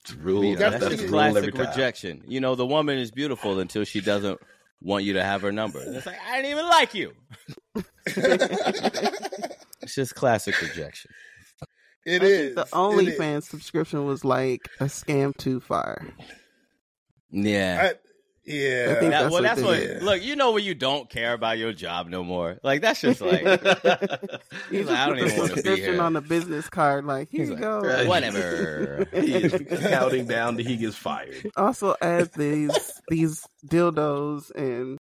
[0.00, 0.42] It's rule.
[0.44, 1.66] You know, got that's to just be- every classic time.
[1.68, 2.22] rejection.
[2.26, 4.40] You know, the woman is beautiful until she doesn't
[4.80, 5.78] want you to have her number.
[5.80, 7.12] And it's like, I didn't even like you.
[9.82, 11.10] It's just classic rejection.
[12.06, 12.54] It I is.
[12.54, 12.70] think the It is.
[13.18, 16.06] OnlyFans subscription was like a scam too far.
[17.30, 17.78] Yeah.
[17.92, 17.94] I,
[18.46, 18.86] yeah.
[18.90, 19.76] I think That- that's well, what that's they what.
[19.80, 20.02] did.
[20.02, 22.58] Look, you know when you don't care about your job no more.
[22.62, 23.40] Like that's just like
[24.70, 26.02] You He's just I don't put the even want to be subscription here.
[26.02, 28.06] on the business card, like here He's you like, go.
[28.06, 29.08] whatever.
[29.12, 31.50] he is counting down till he gets fired.
[31.56, 34.98] Also add these these dildos and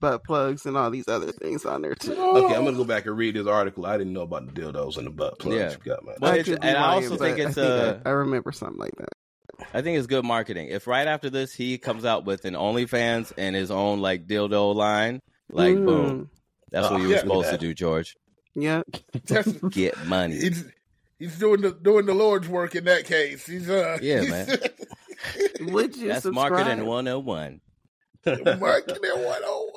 [0.00, 2.12] butt plugs and all these other things on there too.
[2.12, 3.86] Okay, I'm gonna go back and read this article.
[3.86, 5.56] I didn't know about the dildos and the butt plugs.
[5.56, 5.70] Yeah.
[5.70, 8.00] You got my- Well, I it's- could be and I also think it's I uh,
[8.04, 9.08] I, I remember something like that.
[9.74, 10.68] I think it's good marketing.
[10.68, 14.74] If right after this he comes out with an OnlyFans and his own like dildo
[14.74, 15.86] line, like Mm.
[15.86, 16.30] boom,
[16.70, 17.20] that's Oh, what you were yeah.
[17.20, 18.16] supposed to do, George.
[18.54, 18.82] Yeah.
[19.70, 20.36] Get money.
[20.38, 20.64] he's
[21.18, 23.46] he's doing the doing the Lord's work in that case.
[23.46, 24.48] He's uh Yeah, he's, man.
[25.72, 26.52] Would you That's subscribe?
[26.52, 26.86] marketing 101.
[26.86, 27.60] marketing one
[29.44, 29.70] oh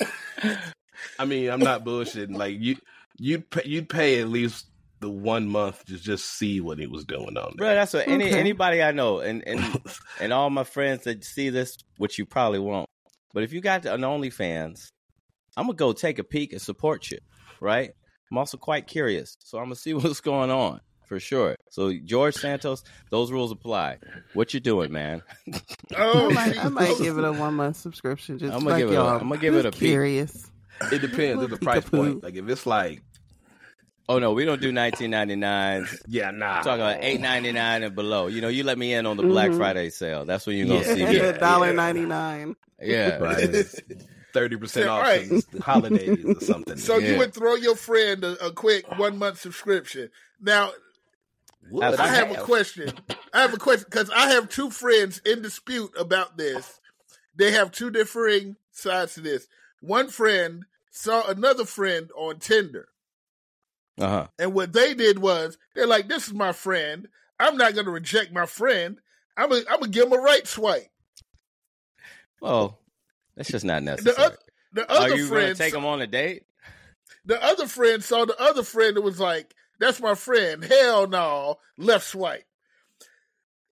[0.00, 0.08] one.
[1.18, 2.36] I mean, I'm not bullshitting.
[2.36, 2.76] Like you,
[3.18, 4.66] you'd pay, you'd pay at least
[5.00, 8.30] the one month to just see what he was doing on Bro, that's what any
[8.30, 9.82] anybody I know and, and
[10.20, 12.88] and all my friends that see this, which you probably won't.
[13.34, 14.88] But if you got an OnlyFans,
[15.56, 17.18] I'm gonna go take a peek and support you,
[17.60, 17.90] right?
[18.30, 21.56] I'm also quite curious, so I'm gonna see what's going on for sure.
[21.70, 23.98] So George Santos, those rules apply.
[24.34, 25.22] What you doing, man?
[25.96, 28.38] Oh, I might, I might give it a one month subscription.
[28.38, 29.08] Just I'm gonna like give it a- y'all.
[29.20, 30.92] I'm gonna give it Just a peek.
[30.92, 32.22] It depends on the price point.
[32.22, 33.02] Like if it's like,
[34.08, 36.04] Oh no, we don't do 19.99.
[36.06, 38.26] yeah, nah, I'm talking about 8.99 and below.
[38.28, 39.56] You know, you let me in on the Black Mhm.
[39.56, 40.24] Friday sale.
[40.24, 40.94] That's when you're gonna Yeah.
[40.94, 41.16] see me.
[41.16, 41.32] Yeah.
[41.32, 42.54] Dollar ninety nine.
[42.80, 43.64] Yeah, right,
[44.32, 45.28] thirty percent off Right.
[45.60, 46.76] holidays or something.
[46.76, 47.12] So Yeah.
[47.12, 50.10] you would throw your friend a, a quick one month subscription.
[50.40, 50.72] Now
[51.70, 52.92] Would I have a question.
[53.32, 56.80] I have a question because I have two friends in dispute about this.
[57.34, 59.46] They have two differing sides to this.
[59.80, 62.88] One friend saw another friend on Tinder,
[64.00, 64.26] uh huh.
[64.38, 67.08] and what they did was they're like, "This is my friend.
[67.38, 68.98] I'm not going to reject my friend.
[69.36, 70.88] I'm gonna, I'm gonna give him a right swipe."
[72.40, 72.78] Well,
[73.36, 74.16] that's just not necessary.
[74.18, 74.38] oth-
[74.72, 76.44] The Are other you going to friend, take them on a date?
[77.24, 81.56] the other friend saw the other friend and was like, "That's my friend." Hell no,
[81.78, 82.44] left swipe.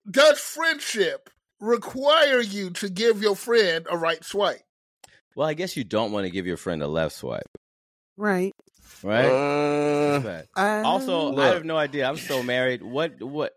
[0.09, 4.61] Does friendship require you to give your friend a right swipe?
[5.35, 7.49] Well, I guess you don't want to give your friend a left swipe,
[8.15, 8.53] Right.
[9.03, 9.25] right?
[9.25, 12.07] Uh, But I, also, I have no idea.
[12.07, 12.81] I'm still married.
[12.83, 13.53] What what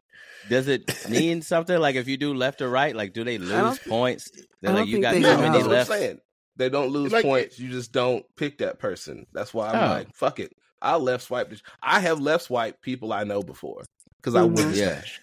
[0.48, 1.42] does it mean?
[1.42, 4.30] Something like if you do left or right, like do they lose points?
[4.60, 5.42] They're like don't you got they that know.
[5.42, 6.20] many that's what I'm left.
[6.56, 7.58] They don't lose Like- points.
[7.60, 9.26] You just don't pick that person.
[9.32, 9.94] That's why I'm Oh.
[9.94, 10.52] like, fuck it.
[10.80, 11.52] I'll left swipe.
[11.82, 13.84] I have left swipe people I know before
[14.20, 15.00] because I wouldn't Yeah.
[15.00, 15.20] stash.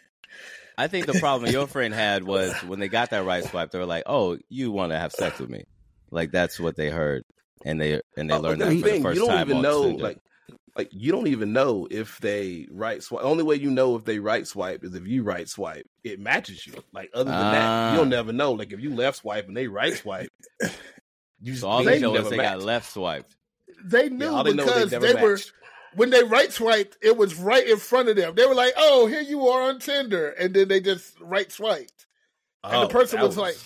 [0.78, 3.80] I think the problem your friend had was when they got that right swipe, they
[3.80, 5.63] were like, "Oh, you want to have sex with me?"
[6.12, 7.24] Like that's what they heard,
[7.63, 9.36] and they and they Oh, learned but that the for thing, the first you don't
[9.38, 10.04] time even know, Tinder.
[10.04, 10.18] like,
[10.76, 13.24] like you don't even know if they right swipe.
[13.24, 15.86] Only way you know if they right swipe is if you right swipe.
[16.04, 16.74] It matches you.
[16.91, 17.96] Like other than that, Ah.
[17.96, 18.52] you'll never know.
[18.52, 20.28] Like if you left swipe and they right swipe,
[21.41, 23.35] you so all you they know is they got left swiped.
[23.86, 25.38] They knew Yeah, they because they they, were
[25.95, 28.34] when they right swiped, it was right in front of them.
[28.36, 32.06] They were like, "Oh, here you are on Tinder," and then they just right swiped,
[32.63, 33.58] and the Oh, person that was like-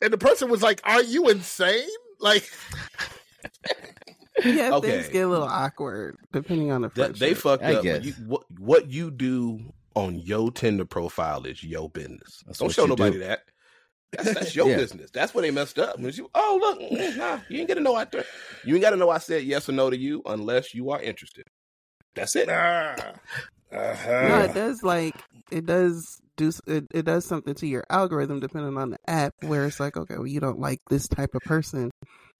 [0.00, 1.88] and the person was like, "Are you insane?"
[2.20, 2.48] Like,
[4.44, 4.90] yeah, Okay.
[4.90, 7.18] things get a little awkward depending on the That, friendship.
[7.20, 7.82] they fucked I up.
[7.82, 8.04] guess.
[8.04, 9.60] You, what what you do
[9.94, 12.42] on your Tinder profile is your business.
[12.46, 13.18] That's Don't show nobody do.
[13.20, 13.40] that.
[14.12, 14.76] That's, that's your Yeah.
[14.76, 15.10] business.
[15.10, 15.98] That's where they messed up.
[15.98, 18.04] When you, oh look, mm, nah, you ain't got to know I.
[18.04, 18.24] th-
[18.64, 21.00] You ain't got to know I said yes or no to you unless you are
[21.00, 21.44] interested.
[22.14, 22.48] That's it.
[22.48, 22.94] nah.
[23.70, 24.28] Uh-huh.
[24.28, 25.14] no, it does like
[25.52, 29.66] it does do it, it does something to your algorithm depending on the app where
[29.66, 31.90] it's like okay well you don't like this type of person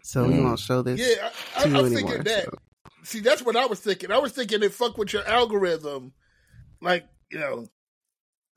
[0.03, 0.45] so we Mm.
[0.45, 2.45] won't show this Yeah, I, to I, you I'm anymore thinking that.
[2.45, 2.51] so.
[3.03, 4.11] See, that's what I was thinking.
[4.11, 6.13] I was thinking it fuck with your algorithm,
[6.81, 7.67] like you know.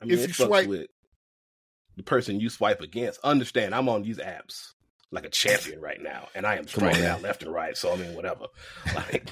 [0.00, 0.86] I mean, If it you fucks swipe- with
[1.96, 3.20] the person you swipe against.
[3.24, 3.74] Understand?
[3.74, 4.72] I'm on these apps
[5.10, 7.76] like a champion right now, and I am Come on, striking out left and right.
[7.76, 8.46] So I mean, whatever.
[8.94, 9.30] Like,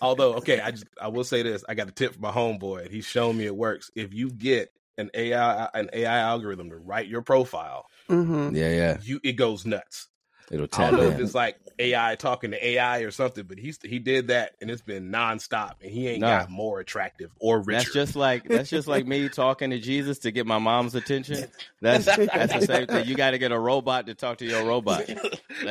[0.00, 2.82] although, okay, I just I will say this: I got a tip from my homeboy.
[2.82, 3.90] and He's shown me it works.
[3.96, 8.54] If you get an AI an AI algorithm to write your profile, Mhm.
[8.54, 8.98] Yeah, yeah.
[9.02, 10.08] you it goes nuts.
[10.50, 13.56] It'll I tap don't know if it's like AI talking to AI or something, but
[13.58, 16.26] he's he did that and it's been nonstop, and he ain't No.
[16.26, 17.78] got more attractive or richer.
[17.78, 21.46] That's just like that's just like me talking to Jesus to get my mom's attention.
[21.80, 23.06] That's that's the same thing.
[23.06, 25.08] You got to get a robot to talk to your robot.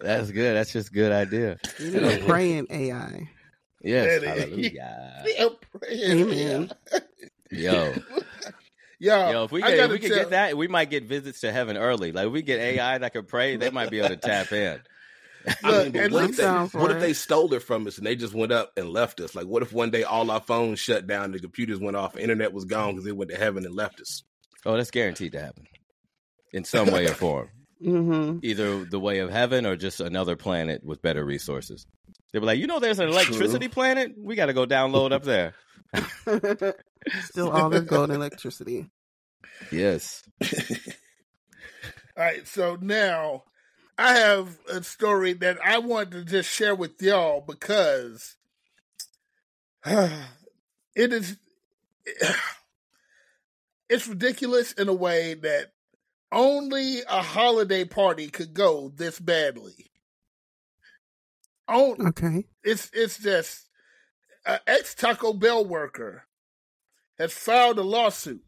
[0.00, 0.54] That's good.
[0.56, 1.58] That's just a good idea.
[1.78, 3.28] you need a praying AI
[3.82, 4.20] Yes.
[4.22, 5.24] That is- Hallelujah.
[5.40, 6.20] I'm praying.
[6.32, 6.70] Amen.
[7.50, 7.94] Yo,
[9.00, 11.40] Yo, yo, if we get if we could tell- get that, we might get visits
[11.40, 12.10] to heaven early.
[12.12, 14.80] Like if we get AI that could pray, they might be able to tap in.
[15.64, 17.96] I Look, mean, but and what, if they, what if they stole it from us
[17.96, 19.34] and they just went up and left us?
[19.36, 22.52] Like, what if one day all our phones shut down, the computers went off, internet
[22.52, 24.24] was gone because they went to heaven and left us?
[24.66, 25.66] Oh, that's guaranteed to happen
[26.52, 27.50] in some way or form.
[27.82, 31.86] hmm Either the way of heaven or just another planet with better resources.
[32.32, 34.12] They were like, you know, there's an electricity planet.
[34.18, 35.54] We got to go download up there.
[37.22, 38.90] Still all the gold and electricity.
[39.70, 40.22] Yes.
[42.16, 43.44] All right, so now
[43.96, 48.36] I have a story that I want to just share with y'all because
[49.86, 51.36] it is
[53.88, 55.72] it's ridiculous in a way that
[56.32, 59.90] only a holiday party could go this badly.
[61.68, 62.46] On, Okay.
[62.64, 63.68] it's it's just
[64.46, 66.24] an ex Taco Bell worker
[67.18, 68.42] has filed a lawsuit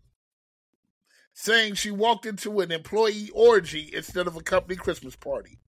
[1.32, 5.58] saying she walked into an employee orgy instead of a company Christmas party.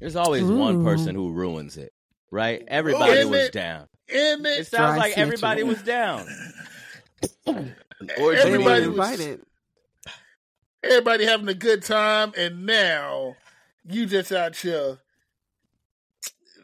[0.00, 1.92] There's always one person who ruins it,
[2.30, 2.62] right?
[2.68, 3.52] Everybody Isn't was it?
[3.52, 3.86] down.
[4.12, 6.26] And It it, sounds Dry like everybody was down.
[7.46, 9.40] Orgy Everybody means- was- invited.
[10.82, 13.36] everybody having a good time, and now
[13.84, 14.98] you just out here.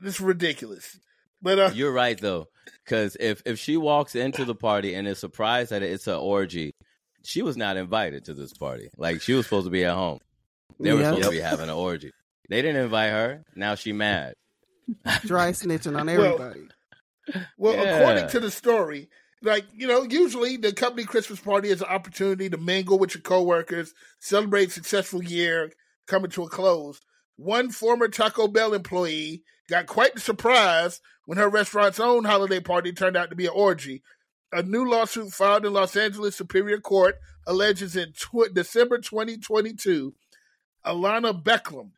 [0.02, 0.98] This is ridiculous.
[1.42, 2.46] But uh, You're right though,
[2.84, 6.74] because if if she walks into the party and is surprised that it's an orgy,
[7.22, 8.88] she was not invited to this party.
[8.96, 10.18] Like she was supposed to be at home.
[10.78, 11.08] They were Yep.
[11.14, 12.12] supposed to be having an orgy.
[12.48, 13.44] They didn't invite her.
[13.54, 14.34] Now she mad.
[15.24, 16.60] Dry snitching on Well, everybody.
[17.58, 17.98] Well, Yeah.
[17.98, 19.08] according to the story,
[19.42, 23.22] like you know, usually the company Christmas party is an opportunity to mingle with your
[23.22, 25.72] coworkers, celebrate a successful year
[26.06, 27.00] coming to a close.
[27.36, 31.00] One former Taco Bell employee got quite the surprise
[31.30, 34.02] when her restaurant's own holiday party turned out to be an orgy.
[34.50, 37.14] A new lawsuit filed in Los Angeles Superior Court
[37.46, 40.12] alleges in tw- December 2022,
[40.84, 41.92] Alana Beckham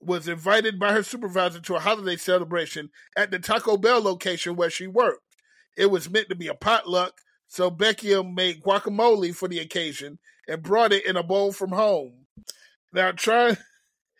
[0.00, 4.70] was invited by her supervisor to a holiday celebration at the Taco Bell location where
[4.70, 5.36] she worked.
[5.76, 10.62] It was meant to be a potluck, so Beckham made guacamole for the occasion and
[10.62, 12.24] brought it in a bowl from home.
[12.90, 13.58] Now, try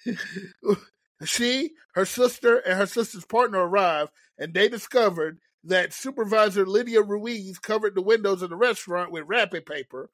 [1.24, 7.58] she, her sister, and her sister's partner arrived, and they discovered that supervisor Lydia Ruiz
[7.58, 10.10] covered the windows of the restaurant with wrapping paper,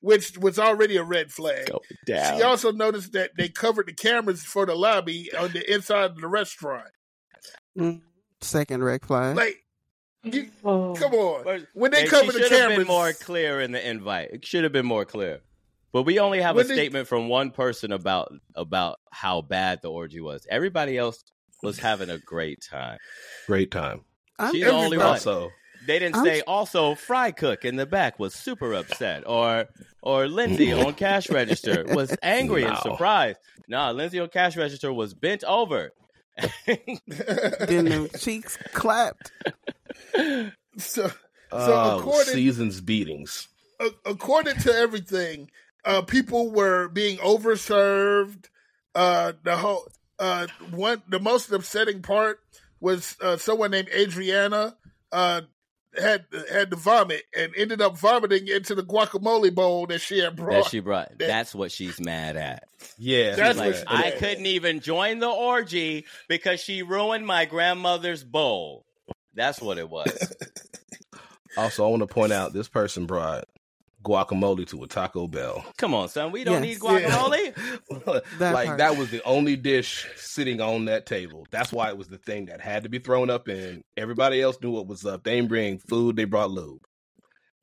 [0.00, 1.68] which was already a red flag.
[2.06, 6.20] She also noticed that they covered the cameras for the lobby on the inside of
[6.20, 6.88] the restaurant.
[7.76, 8.02] Mm.
[8.40, 9.36] Second red flag.
[9.36, 9.56] Like,
[10.22, 11.66] you, come on.
[11.74, 14.30] When they Hey, cover she the should have cameras, been more clear in the invite.
[14.32, 15.40] It should have been more clear.
[15.92, 19.80] But we only have When a they- statement from one person about about how bad
[19.82, 20.46] the orgy was.
[20.50, 21.24] Everybody else
[21.64, 22.98] was having a great time.
[23.46, 24.02] Great time.
[24.38, 25.06] I'm She's the only one.
[25.06, 25.50] Also,
[25.86, 29.66] They didn't I'm- say also Fry Cook in the back was super upset or
[30.02, 33.38] or Lindsay on cash register was angry and surprised.
[33.68, 35.92] No, Lindsay on cash register was bent over.
[36.66, 39.30] getting them cheeks clapped.
[40.16, 41.12] so, so
[41.52, 43.48] uh, according seasons beatings.
[43.80, 45.50] a- according to everything,
[45.84, 48.46] uh, people were being overserved.
[48.94, 49.86] Uh, the whole
[50.18, 52.40] uh, one the most upsetting part
[52.80, 54.76] was uh, someone named Adriana
[55.12, 55.42] uh,
[55.98, 60.36] had had to vomit and ended up vomiting into the guacamole bowl that she had
[60.36, 60.64] brought.
[60.64, 61.10] that she brought.
[61.18, 62.64] That- That's what she's mad at.
[62.98, 68.22] Yeah, That's like, what I couldn't even join the orgy because she ruined my grandmother's
[68.22, 68.84] bowl.
[69.34, 70.12] That's what it was.
[71.56, 73.44] Also, I want to point out this person brought
[74.04, 75.64] guacamole to a Taco Bell.
[75.78, 76.30] Come on, son.
[76.30, 76.74] We don't Yes.
[76.74, 78.22] need guacamole.
[78.38, 78.78] That like part.
[78.78, 81.46] that was the only dish sitting on that table.
[81.50, 83.82] That's why it was the thing that had to be thrown up in.
[83.96, 85.24] Everybody else knew what was up.
[85.24, 86.82] They didn't bring food, they brought lube.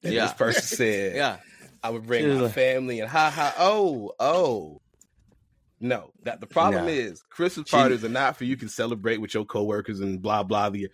[0.03, 0.23] And Yeah.
[0.25, 1.37] this person said, Yeah.
[1.83, 4.81] I would bring She my like- family and ha ha oh oh.
[5.83, 6.91] No, that the problem No.
[6.91, 10.43] is Christmas She- parties are not for you can celebrate with your coworkers and blah
[10.43, 10.69] blah.
[10.69, 10.89] The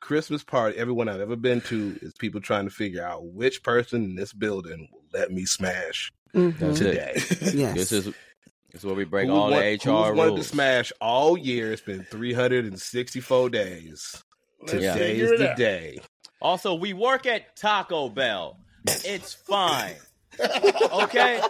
[0.00, 4.04] Christmas party, everyone I've ever been to is people trying to figure out which person
[4.04, 6.76] in this building will let me smash Mhm.
[6.76, 7.12] Today.
[7.54, 7.74] Yes.
[7.74, 10.40] This is this is where we break Who all want- the who's HR wanted rules.
[10.40, 11.72] to smash all year.
[11.72, 14.22] It's been 364 days.
[14.60, 15.56] Let's Today is the out.
[15.56, 16.00] day.
[16.42, 18.58] Also, we work at Taco Bell.
[18.86, 19.96] It's fine.
[20.38, 21.40] Okay?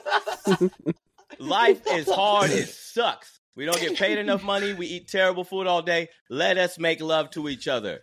[1.39, 2.51] Life is hard.
[2.51, 3.41] It sucks.
[3.57, 4.73] We don't get paid enough money.
[4.73, 6.09] We eat terrible food all day.
[6.31, 8.01] Let us make love to each other.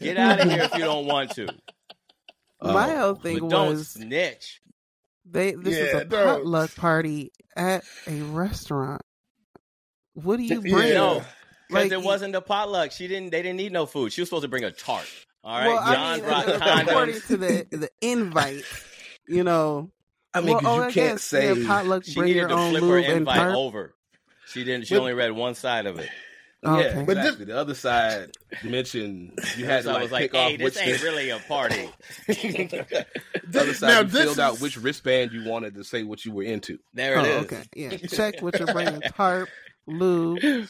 [0.00, 1.46] Get out of here if you don't want to.
[2.62, 4.60] My Oh, whole thing But don't was snitch.
[5.24, 6.24] they this Yeah, is a no.
[6.36, 9.02] potluck party at a restaurant.
[10.14, 10.70] What do you Yeah.
[10.74, 10.94] bring?
[10.94, 11.14] No,
[11.68, 12.92] because Like, it wasn't a potluck.
[12.92, 13.30] She didn't.
[13.30, 14.12] They didn't need no food.
[14.12, 15.06] She was supposed to bring a tart.
[15.42, 15.66] All right.
[15.68, 16.48] Well, John I mean, brought
[16.86, 17.26] according condoms.
[17.28, 18.64] to the the invite,
[19.26, 19.90] you know.
[20.34, 22.04] I mean, well, 'cause oh, you I can't guess, say yeah, potluck.
[22.04, 23.54] She bring needed your to own flip her and invite tart.
[23.56, 23.94] over.
[24.46, 24.86] She didn't.
[24.86, 26.08] She But- only read one side of it.
[26.64, 27.04] Oh, yeah, okay.
[27.04, 30.34] But this- the other side mentioned you had to So I like, was like, pick
[30.34, 31.90] off hey, which this ain't really a party.
[32.28, 33.06] the
[33.54, 36.32] other side Now, you this filled out which wristband you wanted to say what you
[36.32, 36.78] were into.
[36.94, 37.44] There oh, it is.
[37.44, 37.62] okay.
[37.74, 37.96] Yeah.
[38.08, 39.48] Check what you're bringing: tarp,
[39.86, 40.68] lube,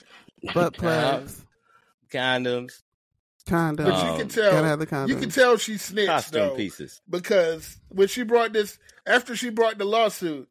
[0.55, 1.44] butt plugs,
[2.11, 2.83] Condoms,
[3.46, 3.76] condoms.
[3.76, 4.52] But Um, you can tell.
[4.52, 5.09] Gotta have.
[5.11, 7.02] You can tell she snitched costume though, pieces.
[7.09, 10.48] because when she brought this, after she brought the lawsuit,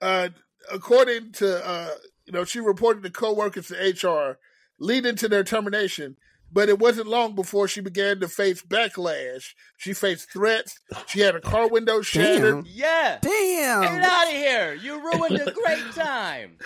[0.00, 0.28] uh,
[0.72, 1.90] according to uh,
[2.26, 4.38] you know, she reported to coworkers to HR,
[4.78, 6.16] leading to their termination.
[6.52, 9.54] But it wasn't long before she began to face backlash.
[9.76, 10.78] She faced threats.
[11.08, 12.64] She had a car window shattered.
[12.64, 12.72] Damn.
[12.72, 13.18] Yeah.
[13.20, 13.82] Damn.
[13.82, 14.74] Get out of here.
[14.74, 16.58] You ruined a great time.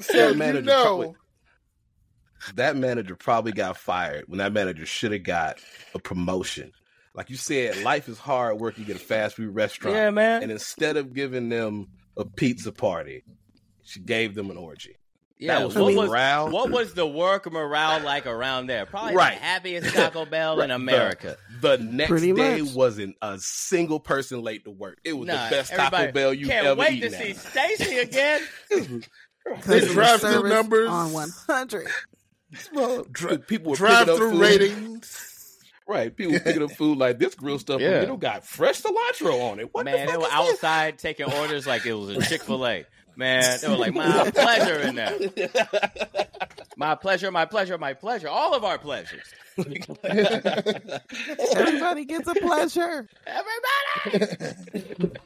[0.00, 1.12] So That you manager know, probably-
[2.56, 5.60] That manager probably got fired when that manager should have got
[5.94, 6.72] a promotion.
[7.14, 8.76] Like you said, life is hard work.
[8.76, 9.96] You get a fast food restaurant.
[9.96, 10.42] Yeah, man.
[10.42, 11.86] And instead of giving them
[12.18, 13.24] a pizza party,
[13.82, 14.96] she gave them an orgy.
[15.36, 16.50] Yeah, That was what the was morale.
[16.50, 18.86] what was the work morale like around there?
[18.86, 19.34] Probably Right.
[19.38, 21.36] the happiest Taco Bell in America.
[21.60, 22.72] The next Pretty day much.
[22.72, 24.98] wasn't a single person late to work.
[25.04, 27.22] It was Nah, the best Taco Bell you've Can't ever wait eaten to at.
[27.22, 28.42] see Stacy again.
[29.66, 30.88] They Customer drive-through numbers.
[30.88, 31.86] on 100.
[33.12, 35.58] Dri- people were drive-through ratings.
[35.86, 37.80] Right, people picking up food like this grill stuff.
[37.80, 38.00] Yeah.
[38.00, 39.68] You know, got fresh cilantro on it.
[39.72, 40.32] What Man, the they were is this?
[40.32, 42.86] outside taking orders like it was a Chick Fil A.
[43.16, 45.18] Man, they were like, "My pleasure" in there.
[46.76, 48.28] My pleasure, my pleasure, my pleasure.
[48.28, 49.24] All of our pleasures.
[51.56, 53.08] Everybody gets a pleasure.
[54.06, 54.40] Everybody.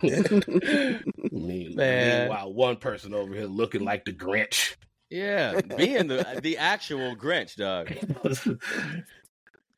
[1.32, 2.20] Mean- Man.
[2.28, 4.76] Meanwhile, one person over here looking like the Grinch.
[5.10, 7.90] Yeah, being the uh, the actual Grinch, dog.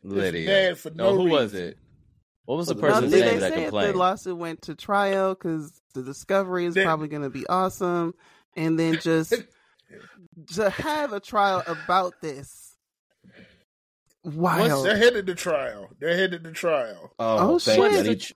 [0.02, 0.46] Lydia.
[0.48, 1.78] mad for oh, no who was it?
[2.50, 4.62] What was the Now, Now, person's did name they that say if the lawsuit went
[4.62, 8.12] to trial because the discovery is They- probably going to be awesome,
[8.56, 9.34] and then just
[10.54, 12.74] to have a trial about this?
[14.24, 14.84] Wild.
[14.84, 15.90] They're headed to trial.
[16.00, 17.12] They're headed to trial.
[17.20, 17.90] Oh, oh thank you.
[17.92, 18.00] shit.
[18.00, 18.26] I need,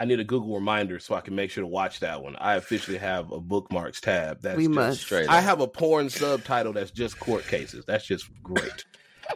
[0.00, 2.36] I need a Google reminder so I can make sure to watch that one.
[2.36, 4.40] I officially have a bookmarks tab.
[4.40, 5.00] That's We just, must.
[5.02, 7.84] Straight I have a porn subtitle that's just court cases.
[7.86, 8.86] That's just great.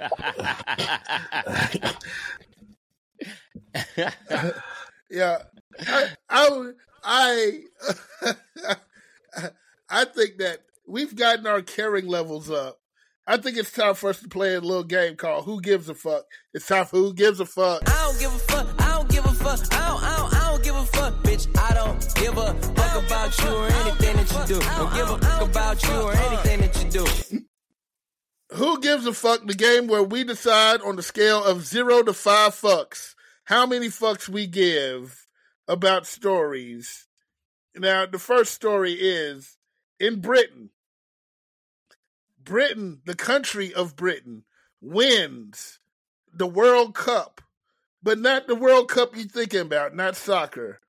[5.10, 5.38] Yeah,
[5.80, 8.34] I, I, I,
[9.88, 12.78] I think that we've gotten our caring levels up.
[13.26, 15.94] I think it's time for us to play a little game called "Who Gives a
[15.94, 18.66] Fuck." It's time for "Who Gives a Fuck." I don't give a fuck.
[18.80, 19.60] I don't give a fuck.
[19.72, 21.58] I don't, I don't, I don't give a fuck, bitch.
[21.58, 24.60] I don't give a fuck about you or anything that you do.
[24.60, 28.56] Don't give a fuck about you or anything that you do.
[28.56, 29.46] Who gives a fuck?
[29.46, 33.14] The game where we decide on the scale of zero to five fucks
[33.48, 35.26] how many fucks we give
[35.66, 37.06] about stories.
[37.74, 39.56] Now, the first story is
[39.98, 40.68] in Britain.
[42.38, 44.44] Britain, the country of Britain,
[44.82, 45.80] wins
[46.30, 47.40] the World Cup,
[48.02, 50.80] but not the World Cup you're thinking about, not soccer.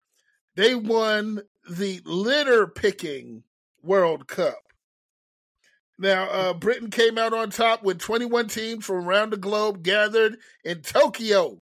[0.55, 3.43] They won the litter picking
[3.81, 4.59] World Cup.
[5.97, 10.39] Now, uh, Britain came out on top with 21 teams from around the globe gathered
[10.65, 11.61] in Tokyo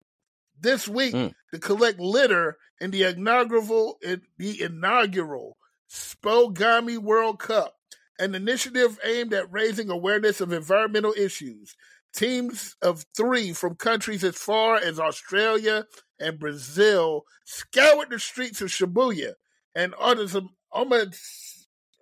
[0.60, 1.34] this week Mm.
[1.52, 5.56] to collect litter in the inaugural in the inaugural
[5.90, 7.76] SpoGomi World Cup,
[8.18, 11.76] an initiative aimed at raising awareness of environmental issues.
[12.14, 15.86] Teams of three from countries as far as Australia
[16.18, 19.34] and Brazil scoured the streets of Shibuya
[19.74, 20.48] and Omotesando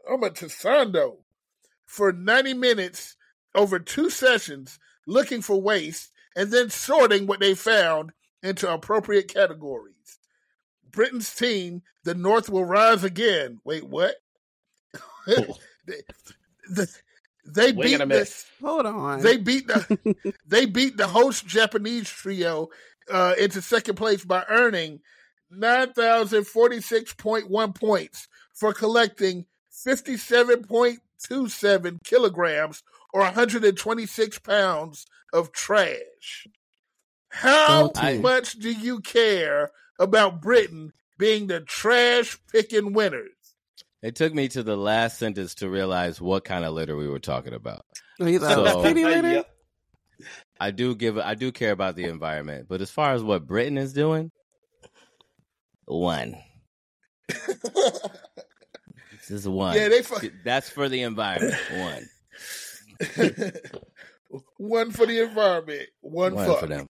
[0.08, 1.18] Omotesando
[1.86, 3.16] for 90 minutes
[3.54, 8.12] over two sessions looking for waste and then sorting what they found
[8.44, 10.18] into appropriate categories.
[10.92, 13.58] Britain's team, the North will rise again.
[13.64, 14.14] Wait, what?
[15.26, 15.96] they,
[16.68, 16.96] the-
[17.46, 18.44] they Wing beat and the.
[18.62, 19.20] Hold on.
[19.20, 20.14] they beat the
[20.46, 22.68] they beat the host Japanese trio
[23.12, 25.00] uh, into second place by earning
[25.50, 32.82] nine thousand forty six point one points for collecting fifty seven point two seven kilograms
[33.12, 36.46] or one hundred and twenty six pounds of trash.
[37.34, 38.22] How Go team.
[38.22, 43.30] much do you care about Britain being the trash picking winners?
[44.02, 47.18] It took me to the last sentence to realize what kind of litter we were
[47.18, 47.84] talking about.
[48.18, 49.44] You thought it So- was litter?
[50.60, 53.76] I do give I do care about the environment, but as far as what Britain
[53.76, 54.30] is doing,
[55.86, 56.36] one.
[59.28, 59.74] This is one.
[59.74, 61.56] Yeah, they fuck- That's for the environment.
[61.72, 62.08] One.
[64.58, 66.86] one for the environment, one, One for them.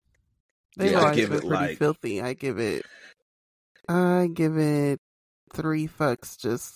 [0.77, 2.21] They've Yeah, I always give been it, pretty like- filthy.
[2.21, 2.85] I give it.
[3.87, 4.99] I give it
[5.53, 6.37] three fucks.
[6.37, 6.73] Just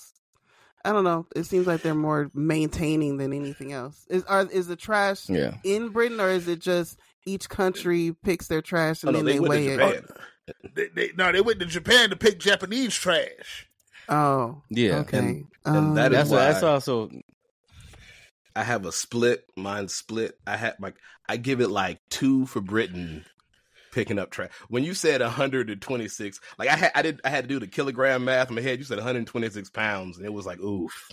[0.85, 1.27] I don't know.
[1.35, 4.05] It seems like they're more maintaining than anything else.
[4.09, 5.55] Is are is the trash Yeah.
[5.63, 9.25] in Britain or is it just each country picks their trash Oh, and no, then
[9.25, 9.77] they they, weigh it?
[9.77, 10.05] Japan.
[10.75, 13.69] They, they, no, they went to Japan to pick Japanese trash.
[14.09, 14.97] Oh, Yeah.
[14.99, 17.09] Okay, And- and Um, is That's why- that's also
[18.55, 19.45] I have a split.
[19.55, 20.37] Mine split.
[20.45, 20.95] I had like
[21.29, 23.23] I give it like two for Britain
[23.93, 24.51] picking up trash.
[24.67, 28.25] When you said 126, like I had I did I had to do the kilogram
[28.25, 28.79] math in my head.
[28.79, 31.09] You said 126 pounds, and it was like oof.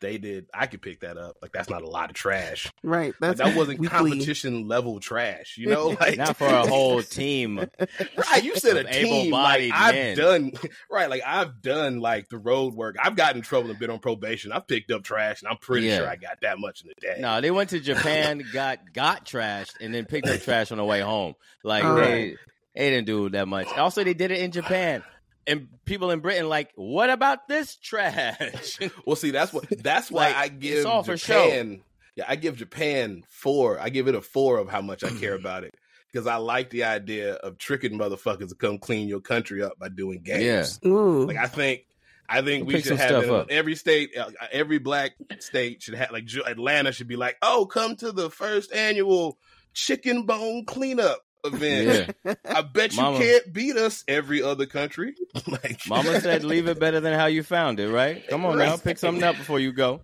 [0.00, 0.46] They did.
[0.54, 1.36] I could pick that up.
[1.42, 2.72] Like that's not a lot of trash.
[2.82, 3.12] right.
[3.20, 3.88] Like, that wasn't weekly.
[4.12, 5.56] competition level trash.
[5.58, 7.58] You know, like not for a whole team.
[7.58, 8.42] right.
[8.42, 9.32] You said a team.
[9.32, 10.16] Like I've men.
[10.16, 10.52] done
[10.90, 11.10] right.
[11.10, 12.96] Like I've done like the road work.
[13.02, 14.52] I've gotten in trouble and been on probation.
[14.52, 15.98] I've picked up trash, and I'm pretty Yeah.
[15.98, 17.20] sure I got that much in a day.
[17.20, 20.84] No, they went to Japan, got got trashed, and then picked up trash on the
[20.84, 21.34] way home.
[21.62, 22.36] Like they
[22.74, 23.66] they didn't do that much.
[23.76, 25.02] Also, they did it in Japan,
[25.46, 28.78] and people in Britain like, what about this trash?
[29.06, 31.44] Well, see, that's what that's why Like, I give all for show.
[31.46, 31.82] Japan.
[32.16, 33.78] Yeah, I give Japan four.
[33.80, 35.74] I give it a four of how much I care about it
[36.12, 39.88] because I like the idea of tricking motherfuckers to come clean your country up by
[39.88, 40.78] doing games.
[40.84, 41.26] Ooh.
[41.26, 41.82] Like I think,
[42.28, 44.16] I think we Pick should have stuff it in every state.
[44.16, 48.28] uh, Every black state should have like Atlanta should be like, oh, come to the
[48.30, 49.38] first annual
[49.72, 52.14] chicken bone cleanup event.
[52.24, 54.04] yeah, I bet you can't beat us.
[54.08, 55.14] Every other country,
[55.46, 57.88] like Mama said, leave it better than how you found it.
[57.90, 58.26] Right?
[58.28, 60.00] Come on now, pick something up before you go.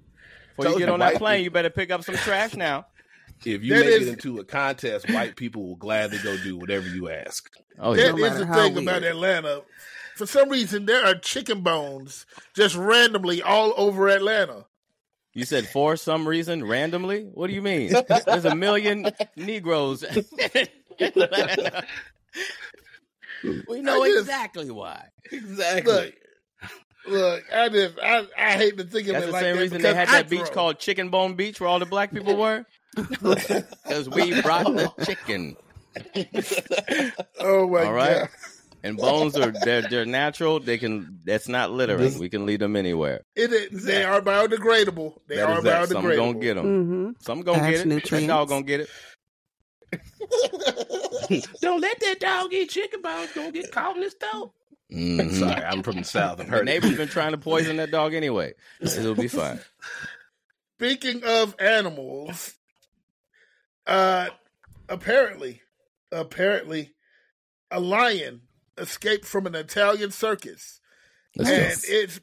[0.57, 2.87] Before you get on that plane, people- you better pick up some trash now.
[3.45, 6.57] If you That make is- it into a contest, white people will gladly go do
[6.57, 7.47] whatever you ask.
[7.79, 9.03] Oh yeah, That No is the how thing about.
[9.03, 9.63] Atlanta.
[10.17, 12.25] For some reason, there are chicken bones
[12.55, 14.65] just randomly all over Atlanta.
[15.35, 17.25] you said for some reason randomly.
[17.35, 17.93] What do you mean?
[18.27, 20.03] There's a million Negroes.
[23.69, 25.05] we know just- exactly why.
[25.31, 25.93] Exactly.
[25.93, 26.15] Look,
[27.09, 29.63] look, I just, I, I hate to think of That's it the like same that
[29.63, 32.37] reason they had I that beach called Chicken Bone Beach where all the black people
[32.37, 32.65] were.
[32.97, 35.55] Because we brought the chicken.
[37.41, 38.21] Oh my All right.
[38.21, 38.29] god!
[38.83, 40.61] And bones are they're they're natural.
[40.61, 42.01] They can that's not littering.
[42.01, 43.23] This- we can lead them anywhere.
[43.35, 45.15] It is, they are biodegradable.
[45.29, 45.63] They That are biodegradable.
[45.65, 45.89] that.
[45.89, 46.65] Some gonna get them.
[46.65, 47.89] hmm Some gonna Adds get it.
[47.89, 48.29] That nutrients.
[48.29, 48.89] dog gonna get it.
[51.61, 53.31] Don't let that dog eat chicken bones.
[53.35, 54.53] Don't get caught in this throat.
[54.93, 55.39] Mhm.
[55.39, 56.41] Sorry, I'm from the south.
[56.41, 58.55] I've The heard neighbor's been trying to poison that dog anyway.
[58.81, 59.61] It'll be fine.
[60.79, 62.55] Speaking of animals,
[63.87, 64.29] uh,
[64.89, 65.63] apparently,
[66.13, 66.93] apparently,
[67.71, 68.43] a lion
[68.79, 70.81] escaped from an Italian circus,
[71.37, 71.97] Let's and go.
[71.99, 72.21] it's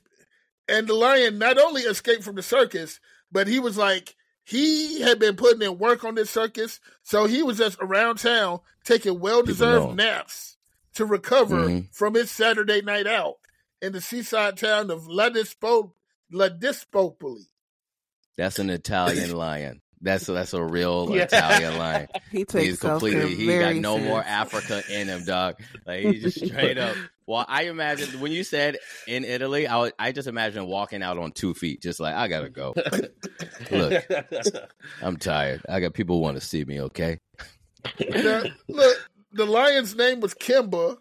[0.70, 3.00] and the lion not only escaped from the circus,
[3.32, 7.44] but he was like he had been putting in work on this circus, so he
[7.44, 10.58] was just around town taking well deserved naps
[10.96, 11.94] to recover Mhm.
[11.94, 13.36] from his Saturday night out
[13.82, 15.94] in the seaside town of La Dispo
[16.32, 17.48] La Dispopoli.
[18.38, 19.82] That's an Italian lion.
[20.04, 21.24] That's that's a real Yeah.
[21.24, 22.08] Italian lion.
[22.32, 24.22] He takes He's completely he very got no more.
[24.24, 25.56] Africa in him, dog.
[25.86, 26.98] Like he's just straight up.
[27.26, 28.78] Well, I imagine when you said
[29.08, 32.28] in Italy, I would, I just imagine walking out on two feet, just like I
[32.28, 32.74] gotta go.
[33.72, 34.04] Look,
[35.02, 35.62] I'm tired.
[35.70, 36.82] I got people want to see me.
[36.82, 37.20] Okay,
[38.10, 38.98] Now, look,
[39.32, 40.98] the lion's name was Kimba,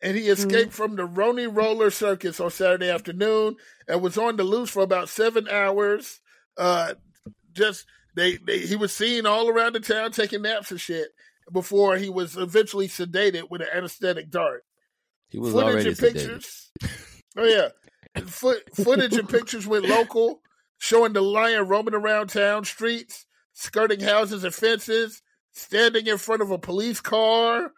[0.00, 0.32] and he Mm-hmm.
[0.32, 3.56] escaped from the Rony Roller Circus on Saturday afternoon
[3.88, 6.20] and was on the loose for about seven hours.
[6.56, 6.94] Uh,
[7.52, 7.84] just
[8.18, 11.08] they, they he was seen all around the town taking naps and shit
[11.52, 14.64] before he was eventually sedated with an anesthetic dart.
[15.30, 16.12] he was footage already and sedated.
[16.14, 16.70] pictures.
[17.36, 17.68] Oh yeah,
[18.26, 20.40] Foot, footage and pictures went local,
[20.78, 26.50] showing the lion roaming around town streets, skirting houses and fences, standing in front of
[26.50, 27.70] a police car.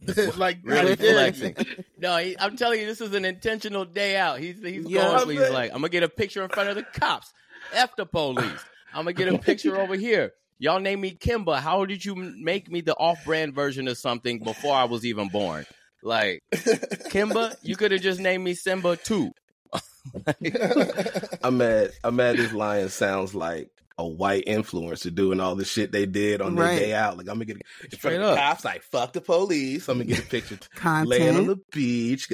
[0.36, 1.12] like Really like, yeah.
[1.12, 1.56] flexing.
[1.98, 4.38] No, he, I'm telling you, this is an intentional day out.
[4.38, 5.18] He's he's Yeah.
[5.24, 5.30] going.
[5.36, 7.32] He's like, I'm gonna get a picture in front of the cops.
[7.72, 8.44] F the police.
[8.92, 10.32] I'm gonna get a picture over here.
[10.58, 11.60] Y'all name me Kimba.
[11.60, 15.66] How did you make me the off-brand version of something before I was even born?
[16.02, 19.30] Like Kimba, you could have just named me Simba too.
[21.42, 21.90] I'm mad.
[22.04, 22.36] I'm mad.
[22.36, 26.74] This lion sounds like a white influencer doing all the shit they did on Right.
[26.76, 27.18] their day out.
[27.18, 28.36] Like I'm gonna get in front Straight of the up.
[28.38, 28.64] cops.
[28.64, 29.88] Like fuck the police.
[29.88, 30.58] I'm gonna get a picture
[31.04, 32.28] laying on the beach.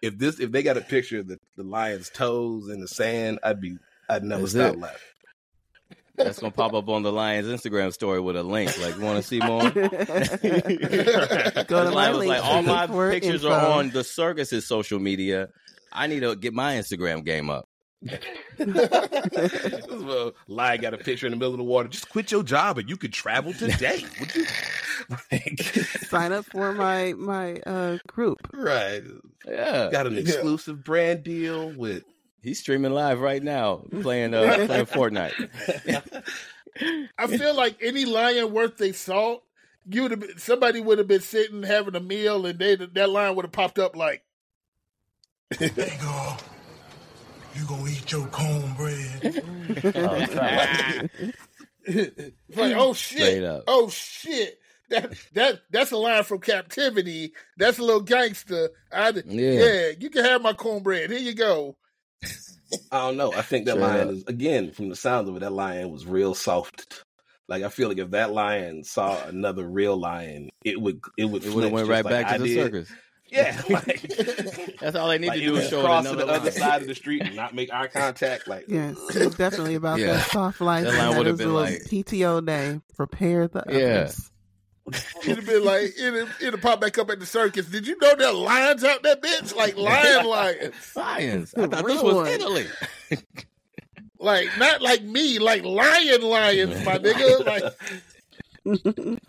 [0.00, 3.40] If this, if they got a picture of the, the lion's toes in the sand,
[3.42, 3.76] I'd be,
[4.08, 4.78] I'd never That's stop it.
[4.80, 4.98] laughing.
[6.18, 8.76] That's gonna pop up on the Lions Instagram story with a link.
[8.80, 9.70] Like, you want to see more?
[9.70, 13.50] Go to my Lion was link like, all my for pictures info.
[13.50, 15.48] are on the circus's social media.
[15.92, 17.68] I need to get my Instagram game up.
[18.58, 21.88] well, lion got a picture in the middle of the water.
[21.88, 24.04] Just quit your job and you could travel today.
[24.20, 24.46] Would you?
[25.32, 25.60] Like,
[26.08, 28.38] Sign up for my my uh group.
[28.52, 29.02] right.
[29.46, 29.88] Yeah.
[29.90, 32.04] Got an exclusive brand deal with
[32.42, 35.48] He's streaming live right now, playing uh, playing Fortnite.
[37.18, 39.42] I feel like any lion worth their salt,
[39.90, 43.10] you would have been, somebody would have been sitting having a meal, and they that
[43.10, 44.22] lion would have popped up like,
[45.58, 45.68] Hey,
[46.00, 46.38] girl,
[47.54, 49.42] you gonna eat your cornbread?
[51.86, 53.64] it's like, oh shit, up.
[53.66, 54.60] oh shit.
[54.90, 57.32] That that that's a line from Captivity.
[57.58, 58.70] That's a little gangster.
[58.92, 59.22] I, yeah.
[59.52, 59.90] Yeah.
[59.98, 61.10] you can have my cornbread.
[61.10, 61.76] Here you go.
[62.92, 63.32] I don't know.
[63.32, 64.14] I think that Straight lion up.
[64.14, 65.40] is again from the sounds of it.
[65.40, 67.02] That lion was real soft.
[67.48, 71.44] Like I feel like if that lion saw another real lion, it would it would
[71.44, 72.64] It would have went right like back to the did.
[72.64, 72.92] circus.
[73.30, 74.00] Yeah, like,
[74.80, 76.50] That's all they need like to do is show it cross to another the other
[76.50, 78.48] side of the street and not make eye contact.
[78.48, 80.14] Like Yes, it's definitely about Yeah.
[80.14, 80.84] that soft life.
[80.84, 82.80] That and line that would've was a been little like- PTO day.
[82.96, 83.74] Prepare the Yeah.
[83.76, 84.30] others.
[85.22, 87.66] It'd have been like it'd, it'd pop back up at the circus.
[87.66, 89.54] Did you know there are lions out there, bitch?
[89.54, 90.96] Like lion lions.
[90.96, 91.54] Lions.
[91.54, 92.26] I thought this was one.
[92.28, 92.66] Italy.
[94.20, 97.72] Like not like me, like lion lions, my nigga.
[98.64, 99.18] Like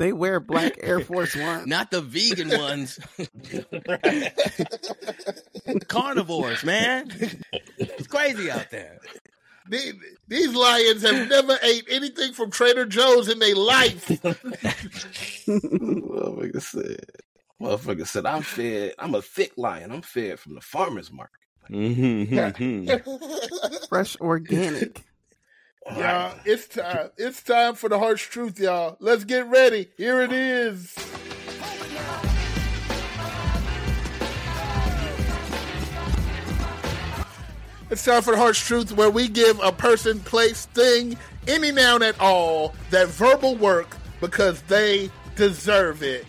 [0.00, 1.68] They wear black Air Force One.
[1.68, 2.98] Not the vegan ones.
[5.88, 7.12] Carnivores, man.
[7.76, 8.98] It's crazy out there.
[9.70, 9.94] These,
[10.28, 14.08] these lions have never ate anything from Trader Joe's in their life.
[15.48, 17.04] motherfucker said,
[17.60, 18.94] motherfucker said, I'm fed.
[18.98, 19.92] I'm a thick lion.
[19.92, 21.36] I'm fed from the farmer's market.
[21.70, 22.28] Mhm.
[23.88, 25.02] Fresh organic.
[25.96, 27.10] Y'all, it's time.
[27.16, 28.96] It's time for the harsh truth, y'all.
[29.00, 29.88] Let's get ready.
[29.96, 30.94] Here it is.
[37.90, 41.16] It's time for the harsh truth where we give a person, place, thing,
[41.48, 46.26] any noun at all that verbal work because they deserve it.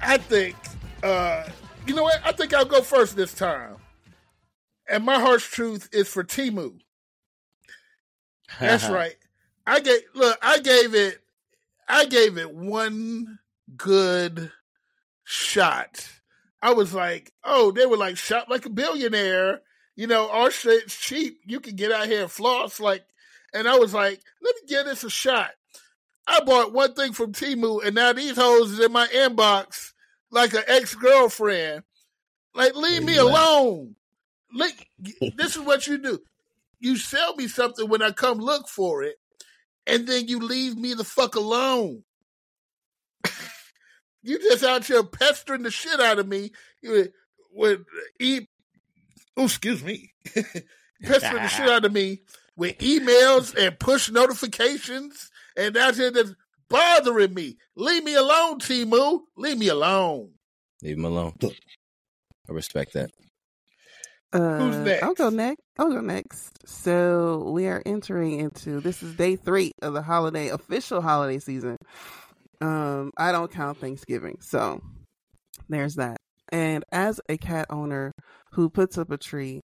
[0.00, 0.56] I think,
[1.02, 1.46] uh,
[1.86, 2.20] you know what?
[2.24, 3.76] I think I'll go first this time.
[4.88, 6.78] And my harsh truth is for Temu.
[8.58, 9.16] That's right.
[9.66, 11.20] I gave look, I gave it
[11.88, 13.38] I gave it one
[13.76, 14.52] good
[15.24, 16.08] shot.
[16.64, 19.60] I was like, oh, they were like shot like a billionaire.
[19.96, 21.38] You know, our shit's cheap.
[21.44, 23.04] You can get out here and floss like
[23.52, 25.50] and I was like, let me give this a shot.
[26.26, 29.92] I bought one thing from Temu and now these hoes is in my inbox
[30.30, 31.84] like an ex-girlfriend.
[32.54, 33.96] Like, leave me alone.
[34.52, 34.88] Like,
[35.36, 36.20] this is what you do
[36.84, 39.16] you sell me something when I come look for it,
[39.86, 42.04] and then you leave me the fuck alone.
[44.24, 46.50] You just out here pestering the shit out of me
[46.82, 47.10] with,
[47.52, 47.80] with
[48.18, 48.46] e.
[49.36, 50.12] Oh, excuse me,
[51.02, 52.22] pestering the shit out of me
[52.56, 56.34] with emails and push notifications, and out here just
[56.70, 57.58] bothering me.
[57.76, 59.20] Leave me alone, Temu.
[59.36, 60.30] Leave me alone.
[60.82, 61.34] Leave him alone.
[61.42, 63.10] I respect that.
[64.32, 65.02] Uh, Who's next?
[65.02, 65.62] I'll go next.
[65.78, 66.66] I'll go next.
[66.66, 71.76] So we are entering into this is day three of the holiday official holiday season.
[72.60, 74.80] Um, I don't count Thanksgiving, so
[75.68, 76.18] there's that.
[76.50, 78.12] And as a cat owner
[78.52, 79.62] who puts up a tree,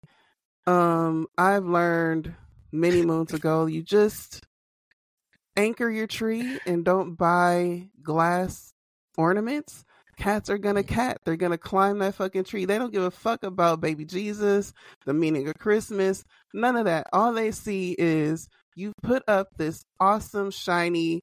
[0.66, 2.34] um, I've learned
[2.72, 4.44] many moons ago you just
[5.56, 8.72] anchor your tree and don't buy glass
[9.16, 9.84] ornaments.
[10.16, 11.18] Cats are gonna cat.
[11.24, 12.66] They're gonna climb that fucking tree.
[12.66, 14.72] They don't give a fuck about baby Jesus,
[15.06, 17.06] the meaning of Christmas, none of that.
[17.12, 21.22] All they see is you put up this awesome, shiny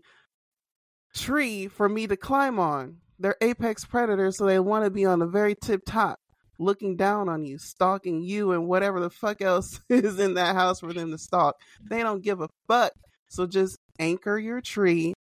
[1.18, 2.98] tree for me to climb on.
[3.20, 6.20] They're apex predators, so they want to be on the very tip top,
[6.60, 10.80] looking down on you, stalking you and whatever the fuck else is in that house
[10.80, 11.56] for them to stalk.
[11.90, 12.92] They don't give a fuck.
[13.30, 15.14] So just anchor your tree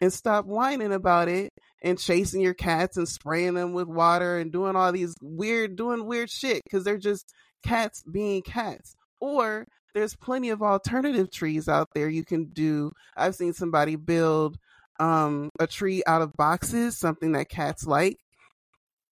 [0.00, 1.50] and stop whining about it
[1.82, 6.06] and chasing your cats and spraying them with water and doing all these weird doing
[6.06, 7.32] weird shit because they're just
[7.62, 13.34] cats being cats or there's plenty of alternative trees out there you can do i've
[13.34, 14.58] seen somebody build
[15.00, 18.16] um a tree out of boxes something that cats like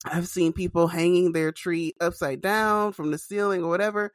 [0.05, 4.11] i've seen people hanging their tree upside down from the ceiling or whatever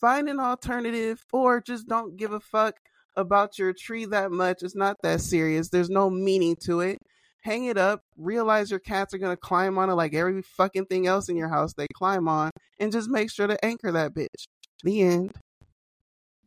[0.00, 2.74] find an alternative or just don't give a fuck
[3.16, 6.98] about your tree that much it's not that serious there's no meaning to it
[7.46, 11.06] hang it up, realize your cats are gonna climb on it like every fucking thing
[11.06, 12.50] else in your house they climb on,
[12.80, 14.48] and just make sure to anchor that bitch.
[14.82, 15.32] The end.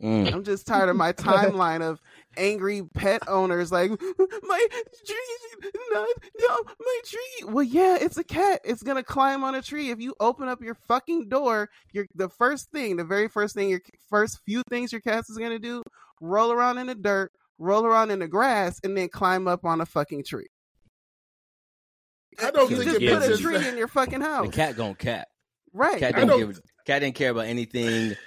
[0.01, 0.31] Mm.
[0.33, 1.99] I'm just tired of my timeline of
[2.37, 3.89] angry pet owners like
[4.43, 4.67] my
[5.05, 6.07] tree, no,
[6.39, 7.43] no, my tree.
[7.51, 8.61] Well, yeah, it's a cat.
[8.63, 9.89] It's gonna climb on a tree.
[9.89, 13.69] If you open up your fucking door, you're the first thing, the very first thing,
[13.69, 15.83] your first few things your cat is gonna do:
[16.21, 19.81] roll around in the dirt, roll around in the grass, and then climb up on
[19.81, 20.47] a fucking tree.
[22.41, 23.41] I don't You think just it put a sense.
[23.41, 24.45] tree in your fucking house.
[24.45, 25.27] The house, cat gon' cat.
[25.73, 25.99] right?
[25.99, 26.61] Cat I don't don't- give.
[26.85, 28.17] Cat didn't care about anything don't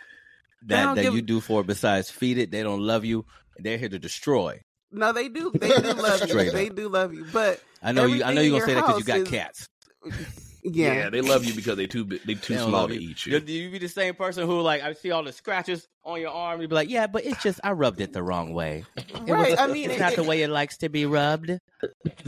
[0.66, 2.50] that, that give- you do for besides feed it.
[2.50, 3.24] They don't love you.
[3.58, 4.60] They're here to destroy.
[4.90, 5.50] No, they do.
[5.54, 6.50] They do love you.
[6.50, 7.26] They do love you.
[7.32, 8.22] But I know you.
[8.22, 9.68] I know you're gonna say that because you got is- cats.
[10.62, 13.10] yeah, Yeah, they love you because they too they too They small to you.
[13.10, 13.40] eat Do you.
[13.40, 16.30] do you be the same person who like I see all the scratches on your
[16.30, 16.60] arm?
[16.60, 18.84] You be like, yeah, but it's just I rubbed it the wrong way.
[18.96, 19.50] It right.
[19.50, 21.50] was- I mean, it's it- not the way it likes to be rubbed.
[21.50, 21.60] it-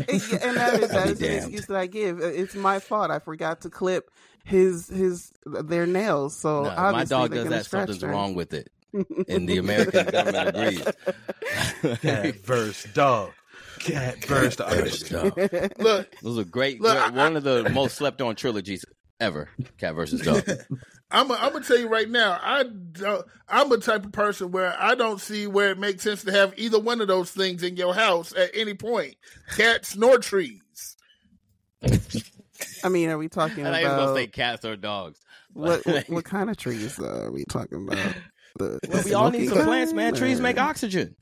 [0.08, 2.20] and that is that is I'll be is the excuse that I give.
[2.20, 3.10] It's my fault.
[3.10, 4.10] I forgot to clip
[4.44, 6.36] his his their nails.
[6.36, 7.64] So No, obviously my dog they're does gonna that.
[7.64, 8.10] scratch Something's them.
[8.10, 8.68] wrong with it,
[9.28, 11.96] and the American government agrees.
[12.00, 13.30] Cat versus dog.
[13.84, 14.70] Cat versus dog.
[14.74, 15.38] Versus dog.
[15.78, 16.80] Look, Those are great.
[16.80, 18.84] Look, great- I- one of the most slept on trilogies
[19.20, 19.48] ever.
[19.78, 20.48] Cat versus dog.
[21.10, 22.40] I'm gonna tell you right now.
[22.42, 26.24] I don't, I'm a type of person where I don't see where it makes sense
[26.24, 29.14] to have either one of those things in your house at any point.
[29.56, 30.60] Cats nor trees.
[32.82, 35.20] I mean, are we talking And I was gonna about say cats or dogs.
[35.52, 38.14] what, what what kind of trees uh, are we talking about?
[38.58, 40.12] The, Well, we all need some plants, man.
[40.12, 41.16] kind, Trees make oxygen.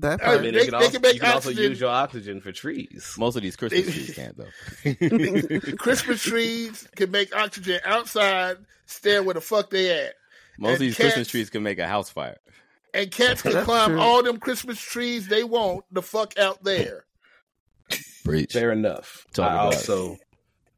[0.00, 1.80] That I I mean, They- they, can they also, can make you can also use
[1.80, 3.14] your oxygen for trees.
[3.16, 5.74] Most of these Christmas trees can't though.
[5.78, 10.14] Christmas trees can make oxygen outside, stand where the fuck they at.
[10.58, 12.38] Most of And these Christmas trees can make a house fire.
[12.92, 14.00] And cats can climb true.
[14.00, 17.04] all them Christmas trees they want the fuck out there.
[18.24, 18.52] Breach.
[18.52, 19.26] Fair enough.
[19.32, 19.76] Talk I about it.
[19.76, 20.16] also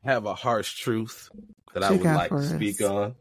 [0.05, 1.29] have a harsh truth
[1.75, 2.51] that I would like to us.
[2.51, 3.15] speak on.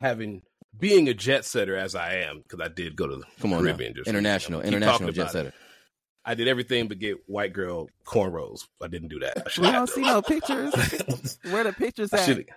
[0.00, 0.42] Having
[0.78, 3.60] being a jet setter as I am, because I did go to the Come on.
[3.62, 3.94] Caribbean.
[3.94, 5.32] just international, international jet about it.
[5.32, 5.52] setter.
[6.24, 8.66] I did everything but get white girl cornrows.
[8.82, 9.38] I didn't do that.
[9.38, 11.38] I We don't see no pictures.
[11.50, 12.24] Where the pictures I at?
[12.26, 12.48] should.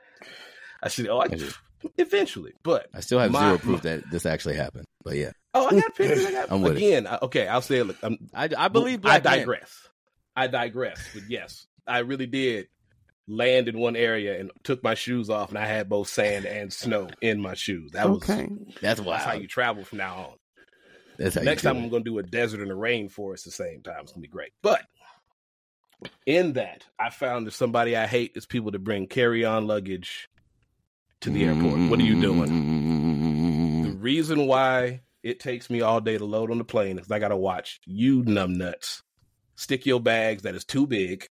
[0.83, 1.07] I should.
[1.07, 1.27] Oh, I,
[1.97, 4.85] eventually, but I still have My- zero proof that this actually happened.
[5.03, 6.25] But yeah, oh, I got pictures.
[6.25, 6.77] I got I'm with it.
[6.77, 7.07] again.
[7.07, 7.87] I, okay, I'll say it.
[7.87, 9.37] Like, I'm, I, I believe I black men.
[9.39, 9.89] digress.
[10.35, 10.99] I digress.
[11.13, 12.67] But yes, I really did
[13.27, 16.71] land in one area and took my shoes off, and I had both sand and
[16.71, 17.91] snow in my shoes.
[17.91, 18.49] That was Okay.
[18.81, 19.21] That's that's wild.
[19.21, 20.33] how you travel from now on.
[21.17, 23.43] That's how Next you time do I'm going to do a desert and a rainforest
[23.43, 24.01] the same time.
[24.01, 24.51] It's going to be great.
[24.61, 24.83] But
[26.25, 30.29] in that, I found that somebody I hate is people that bring carry-on luggage
[31.21, 31.89] to the airport.
[31.89, 32.49] What are you doing?
[32.49, 33.83] Mm-hmm.
[33.83, 37.19] The reason why it takes me all day to load on the plane is I
[37.19, 39.03] got to watch you numbnuts
[39.61, 41.27] stick your bags that is too big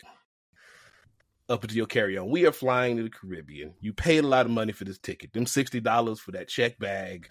[1.51, 2.31] up into your carry-on.
[2.31, 3.75] We are flying to the Caribbean.
[3.81, 5.33] You paid a lot of money for this ticket.
[5.33, 7.29] Them sixty dollars for that check bag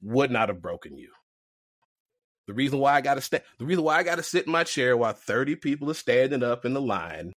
[0.00, 1.10] would not have broken you.
[2.46, 4.52] The reason why I got to sta- the reason why I got to sit in
[4.52, 7.32] my chair while thirty people are standing up in the line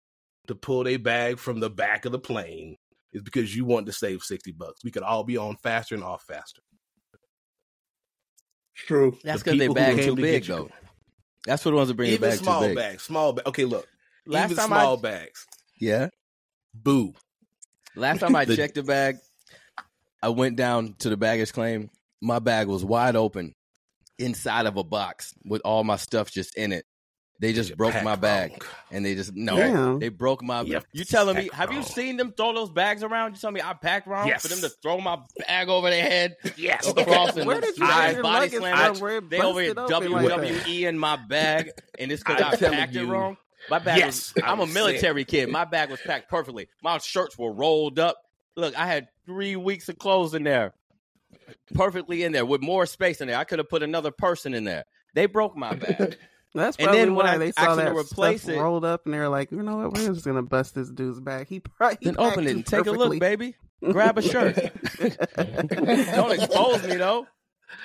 [0.49, 2.77] to pull their bag from the back of the plane
[3.13, 4.85] is because you want to save sixty bucks.
[4.85, 6.61] We could all be on faster and off faster.
[8.77, 9.17] True.
[9.25, 10.69] That's The because they bag too big though.
[11.47, 12.77] That's what the ones that bring the Even bag small too big.
[12.77, 13.47] bags, small bag.
[13.47, 13.89] Okay, look,
[14.29, 15.47] Last even time small I bags.
[15.81, 16.09] yeah,
[16.75, 17.15] Boo.
[17.97, 19.17] last time I The- checked the bag,
[20.23, 21.91] I went down to the baggage claim.
[22.21, 23.55] My bag was wide open,
[24.19, 26.85] inside of a box with all my stuff just in it.
[27.41, 28.61] They just broke my bag, wrong.
[28.91, 30.01] and they just no, Damn.
[30.01, 30.63] they broke my.
[30.63, 31.49] You You telling me?
[31.51, 33.35] pack Have you seen them throw those bags around?
[33.35, 34.43] You telling me I packed wrong Yes.
[34.43, 36.35] for them to throw my bag over their head?
[36.57, 36.89] Yes.
[36.89, 38.95] across and Where did you I get your body slam.
[38.97, 39.09] from?
[39.09, 40.41] It They over here busted open like that?
[40.67, 43.37] WWE in my bag, and it's because I'm I telling packed it wrong.
[43.71, 44.43] My bag Yes, was.
[44.45, 45.49] I I'm a was military kid.
[45.51, 46.69] My bag was packed perfectly.
[46.83, 48.17] My shirts were rolled up.
[48.57, 50.75] Look, I had three weeks of clothes in there,
[51.75, 53.37] perfectly in there with more space in there.
[53.39, 54.85] I could have put another person in there.
[55.15, 56.17] They broke my bag.
[56.55, 59.05] That's And probably then when why I they saw that replace stuff it- rolled up,
[59.05, 59.93] and they're like, you know what?
[59.93, 61.47] We're just gonna bust this dude's back.
[61.49, 63.55] He probably then open it and take a look, baby.
[63.85, 64.57] Grab a shirt.
[65.37, 67.27] Don't expose me though.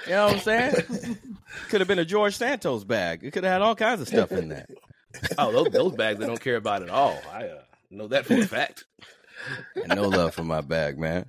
[0.08, 0.76] You know what I'm saying?
[1.70, 3.24] Could have been a George Santos bag.
[3.24, 4.66] It could have had all kinds of stuff in there.
[5.38, 7.20] Oh, those, those bags they don't care about at all.
[7.32, 7.62] I uh,
[7.92, 8.86] know that for a fact.
[9.88, 11.26] No love for my bag, man.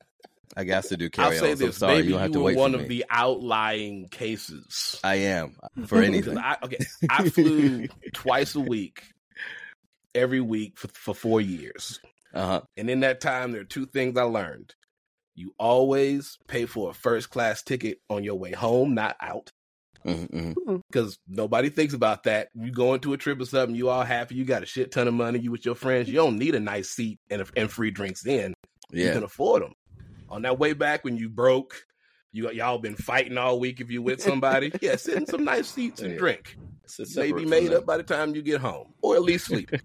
[0.57, 1.57] I got to do I'll carry say on.
[1.57, 2.89] So this: sorry, maybe you don't have to were wait one of me.
[2.89, 5.01] the outlying cases.
[5.03, 5.57] I am
[5.87, 6.39] for anything.
[6.39, 6.79] I, okay,
[7.09, 9.03] I flew twice a week,
[10.15, 12.01] every week for, for four years.
[12.33, 12.61] Uh huh.
[12.77, 14.75] And in that time, there are two things I learned.
[15.35, 19.51] You always pay for a first class ticket on your way home, not out.
[20.07, 20.77] Mm-hmm.
[20.91, 22.49] Because nobody thinks about that.
[22.55, 25.09] You go into a trip or something, you all happy, you got a shit ton
[25.09, 27.91] of money, you with your friends, you don't need a nice seat and, and free
[27.91, 28.55] drinks in.
[28.91, 29.73] You can afford them.
[30.29, 31.85] On that way back when you broke,
[32.33, 34.73] you y'all been fighting all week if you with somebody.
[34.81, 36.19] yeah, sit in some nice seats and Yeah.
[36.19, 36.57] drink.
[36.85, 39.71] It's Maybe separate made up by the time you get home, or at least sleep.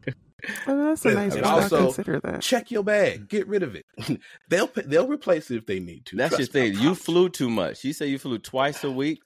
[0.68, 1.54] Oh, that's a nice And one.
[1.54, 2.42] Also- consider that.
[2.42, 3.86] Check your bag, get rid of it.
[4.50, 6.16] they'll they'll replace it if they need to.
[6.16, 6.80] That's your Trust me, thing.
[6.82, 7.84] You flew too much.
[7.84, 9.20] You say you flew twice a week.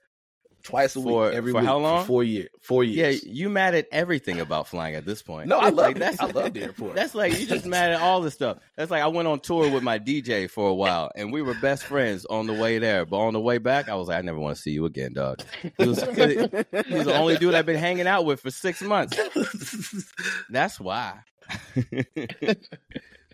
[0.64, 2.06] Twice a For- week every for week how long?
[2.06, 2.50] four years.
[2.62, 3.24] Four years.
[3.24, 5.48] Yeah, you mad at everything about flying at this point.
[5.48, 6.96] No, I love like, that's I love the airport.
[6.96, 8.58] That's like you just mad at all this stuff.
[8.78, 11.54] That's like I went on tour with my DJ for a while, and we were
[11.56, 13.06] best friends on the way there.
[13.06, 15.14] But on the way back, I was like, I never want to see you again,
[15.14, 15.42] dog.
[15.78, 19.20] He was, he was the only dude I've been hanging out with for six months.
[20.50, 21.20] That's why.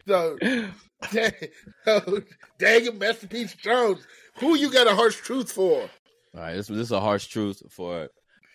[0.07, 0.37] So,
[1.11, 1.31] dang,
[1.85, 2.21] oh,
[2.57, 4.05] dang it, Masterpiece Jones.
[4.39, 5.89] Who you got a harsh truth for?
[6.35, 8.09] All right, this, this is a harsh truth for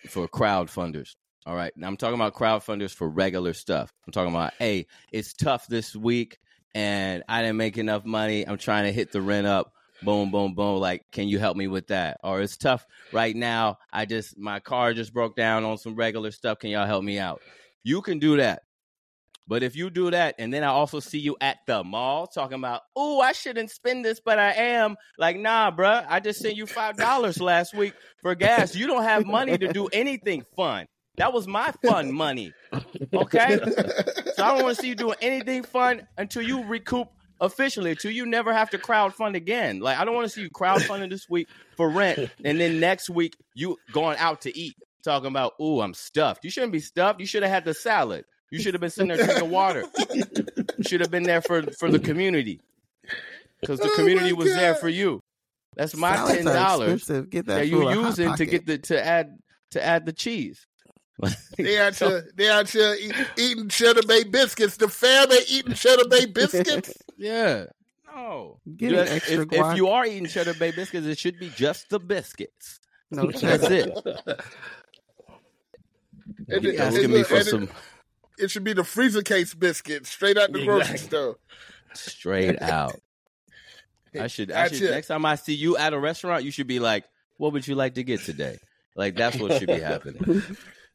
[0.07, 1.15] for crowd funders.
[1.45, 3.91] All right, now I'm talking about crowd funders for regular stuff.
[4.07, 6.37] I'm talking about, hey, it's tough this week,
[6.73, 8.47] and I didn't make enough money.
[8.47, 9.71] I'm trying to hit the rent up.
[10.03, 10.79] Boom, boom, boom.
[10.79, 12.19] Like, can you help me with that?
[12.23, 13.77] Or it's tough right now.
[13.91, 16.59] I just my car just broke down on some regular stuff.
[16.59, 17.41] Can y'all help me out?
[17.83, 18.63] You can do that.
[19.47, 22.57] But if you do that, and then I also see you at the mall talking
[22.57, 24.95] about, oh, I shouldn't spend this, but I am.
[25.19, 27.93] Like, nah, bruh, I just sent you five dollars last week
[28.23, 28.75] for gas.
[28.75, 30.87] You don't have money to do anything fun.
[31.17, 32.53] That was my fun money.
[33.13, 33.59] Okay?
[34.35, 37.07] So I don't want to see you doing anything fun until you recoup
[37.39, 39.79] officially, until you never have to crowdfund again.
[39.79, 43.09] Like, I don't want to see you crowdfunding this week for rent, and then next
[43.09, 46.43] week you going out to eat, talking about, ooh, I'm stuffed.
[46.43, 47.19] You shouldn't be stuffed.
[47.19, 48.25] You should have had the salad.
[48.51, 49.83] You should have been sitting there drinking water.
[50.13, 52.61] You should have been there for for the community
[53.61, 55.21] because the Oh community my was there for you.
[55.75, 59.05] That's my Salads ten dollars that that you at Hot using to get the to
[59.05, 59.37] add
[59.71, 60.65] to add the cheese.
[61.57, 64.75] They out here, they out here eat, eating cheddar bay biscuits.
[64.77, 66.93] The fam ain't eating cheddar bay biscuits.
[67.17, 67.65] Yeah.
[68.13, 68.59] No.
[68.75, 71.89] Get Just- extra if, if you are eating cheddar bay biscuits, it should be just
[71.89, 72.79] the biscuits.
[73.11, 73.89] no That's it.
[76.49, 77.69] And You it- asking and me for and it- some
[78.37, 81.37] It should be the freezer case biscuit straight out the grocery store.
[81.93, 82.95] straight out.
[84.19, 84.51] I should.
[84.51, 84.81] I should.
[84.83, 84.91] it.
[84.91, 87.03] Next time I see you at a restaurant, you should be like,
[87.37, 88.57] "What would you like to get today?"
[88.95, 90.41] Like that's what should be happening.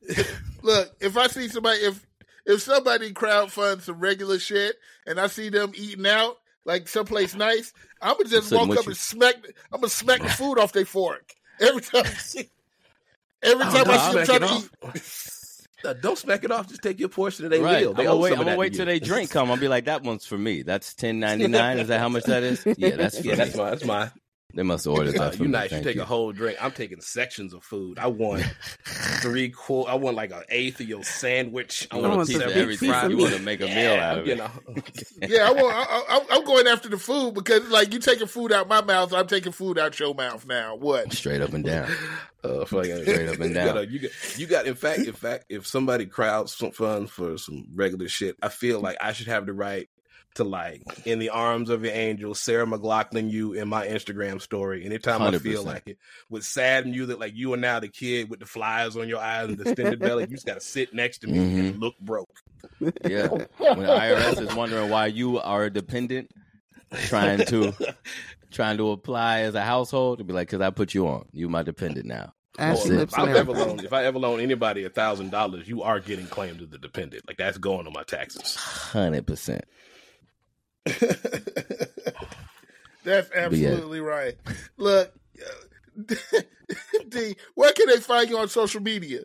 [0.63, 2.07] Look, if I see somebody, if
[2.47, 4.77] if somebody crowdfunds some regular shit,
[5.07, 8.85] and I see them eating out like someplace nice, I'm gonna just sitting walk up
[8.87, 8.91] you.
[8.93, 9.35] and smack.
[9.71, 12.05] I'm gonna smack the food off their fork every time.
[12.07, 12.49] I see,
[13.43, 15.01] every Oh, time no, I see them I'll trying to it eat.
[16.01, 16.69] Don't smack it off.
[16.69, 17.81] Just take your portion of their right.
[17.81, 17.91] meal.
[17.91, 18.33] I'm They gonna wait.
[18.33, 19.51] I'm gonna wait till they drink come.
[19.51, 20.63] I'll be like, "That one's for me.
[20.63, 21.79] That's ten ninety nine.
[21.79, 22.65] Is that how much that is?
[22.79, 23.61] Yeah, that's for Yeah, that's me.
[23.63, 23.71] mine.
[23.71, 24.11] That's mine.
[24.55, 25.53] They must have ordered Uh, that for you me.
[25.53, 25.73] nice.
[25.73, 26.03] You take you.
[26.03, 26.59] a whole drink.
[26.63, 27.99] I'm taking sections of food.
[27.99, 28.43] I want
[28.85, 29.91] three quarter.
[29.91, 31.87] I want like an eighth of your sandwich.
[31.91, 32.89] I You I want want want a a piece of big everything.
[32.93, 34.39] piece of You want to make a meal out of you it.
[34.39, 34.51] know.
[35.29, 35.75] Yeah, I want.
[35.77, 39.13] I, I, I'm going after the food because, like, you taking food out my mouth,
[39.13, 40.75] I'm taking food out your mouth now.
[40.77, 41.13] What?
[41.13, 41.91] Straight up and down.
[42.43, 42.91] Uh, Straight
[43.29, 43.67] up and you down.
[43.67, 44.67] gotta- You got, you got.
[44.67, 48.81] In fact, in fact, if somebody crowds some funds for some regular shit, I feel
[48.81, 49.89] like I should have the right
[50.35, 54.85] to like in the arms of your angel, Sarah McLachlan, you in my Instagram story.
[54.85, 55.99] Anytime I feel like it,
[56.29, 59.21] with sad you that like you are now the kid with the flies on your
[59.21, 60.25] eyes and the extended belly.
[60.25, 61.81] You just got to sit next to me and mm-hmm.
[61.81, 62.31] look broke.
[62.81, 63.29] Yeah.
[63.29, 63.47] When
[63.81, 66.31] the IRS is wondering why you are a dependent,
[66.93, 67.75] trying to
[68.51, 71.27] trying to apply as a household, to be like, "Cause I put you on.
[71.33, 74.85] You my dependent now." Ashy if I and ever loan, if I ever loan anybody
[74.85, 77.27] a thousand dollars, you are getting claimed as the dependent.
[77.27, 78.57] Like that's going on my taxes.
[78.57, 79.65] Hundred percent.
[83.05, 84.37] That's absolutely right.
[84.77, 85.13] Look,
[87.09, 89.21] D, where can they find you on social media?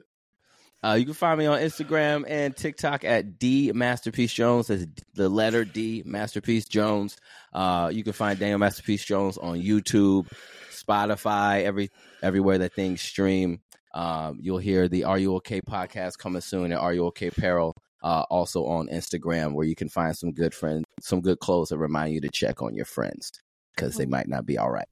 [0.84, 4.68] Uh, you can find me on Instagram and TikTok at D Masterpiece Jones.
[4.68, 4.86] That's
[5.16, 7.18] the letter D Masterpiece Jones.
[7.53, 10.32] Uh, you can find Daniel Masterpiece Jones on YouTube,
[10.70, 11.89] Spotify, every
[12.22, 13.62] everywhere that things stream.
[13.95, 17.76] Um, you'll hear the Are You Okay podcast coming soon and Are You Okay Apparel.
[18.04, 21.80] Uh, also on Instagram, where you can find some good friends, some good clothes that
[21.80, 23.32] remind you to check on your friends
[23.76, 24.88] because they might not be all right.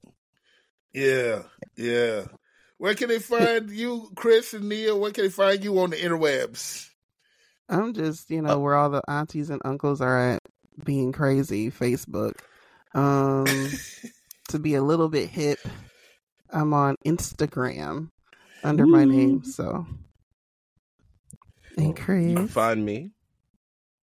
[0.94, 1.44] Yeah,
[1.76, 2.26] yeah.
[2.78, 4.96] Where can they find you, Chris and Nia?
[4.96, 6.90] Where can they find you on the interwebs?
[7.70, 10.42] I'm just, you know, where all the aunties and uncles are at
[10.84, 12.40] being crazy, Facebook.
[12.94, 13.46] Um
[14.50, 15.60] to be a little bit hip,
[16.52, 18.10] I'm on Instagram
[18.64, 19.86] under my name, so
[21.78, 23.12] and You can find me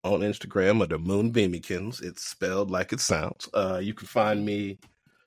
[0.04, 2.02] on Instagram under Moonbeamikins.
[2.02, 3.48] It's spelled like it sounds.
[3.52, 4.78] Uh, you can find me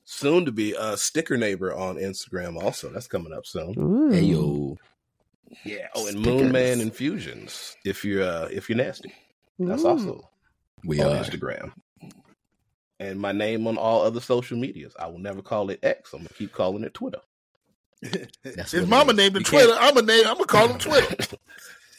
[0.05, 2.61] soon to be a sticker neighbor on Instagram.
[2.61, 3.75] Also, that's coming up soon.
[3.77, 4.09] Ooh.
[4.11, 4.77] Hey yo,
[5.65, 5.87] Yeah.
[5.95, 6.41] Oh, and Stickers.
[6.51, 7.75] Moonman Infusions.
[7.85, 9.13] If you're uh, if you're nasty,
[9.59, 9.87] that's Ooh.
[9.89, 10.29] also
[10.85, 11.23] we on are.
[11.23, 11.71] Instagram.
[12.99, 14.93] And my name on all other social medias.
[14.99, 16.13] I will never call it X.
[16.13, 17.19] I'm gonna keep calling it Twitter.
[18.43, 19.77] That's His it mama named it You can't- Twitter.
[19.79, 20.25] I'm a name.
[20.27, 21.37] I'm gonna call him Twitter.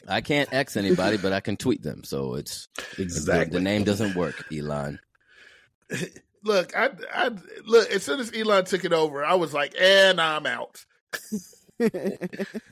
[0.08, 2.04] I can't X anybody, but I can tweet them.
[2.04, 3.58] So it's Exactly.
[3.58, 4.98] The name doesn't work, Elon.
[6.44, 7.30] look, I, I
[7.64, 7.90] look.
[7.90, 10.84] As soon as Elon took it over, I was like, "And I'm out."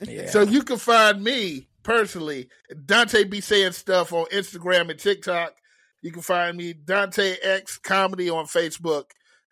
[0.07, 0.29] Yeah.
[0.29, 2.49] So you can find me personally,
[2.85, 5.53] Dante be saying stuff on Instagram and TikTok.
[6.01, 9.05] You can find me Dante X Comedy on Facebook,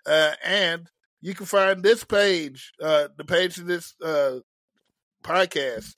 [0.06, 0.90] uh, and
[1.22, 4.40] you can find this page, uh, the page of this uh,
[5.24, 5.96] podcast,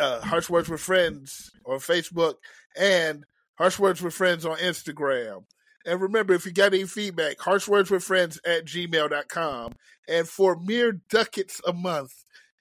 [0.00, 2.34] uh, Harsh Words with Friends on Facebook,
[2.76, 3.24] and
[3.56, 5.44] Harsh Words with Friends on Instagram.
[5.86, 9.72] And remember, if you got any feedback, harshwordswithfriends at gmail.com.
[10.06, 12.12] And for mere ducats a month,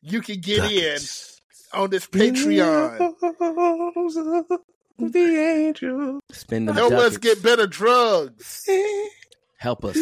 [0.01, 1.39] you can get Ducats.
[1.73, 3.15] in on this Patreon.
[4.99, 6.19] The angel.
[6.31, 8.67] Spend them Help us get better drugs.
[9.57, 9.97] Help us.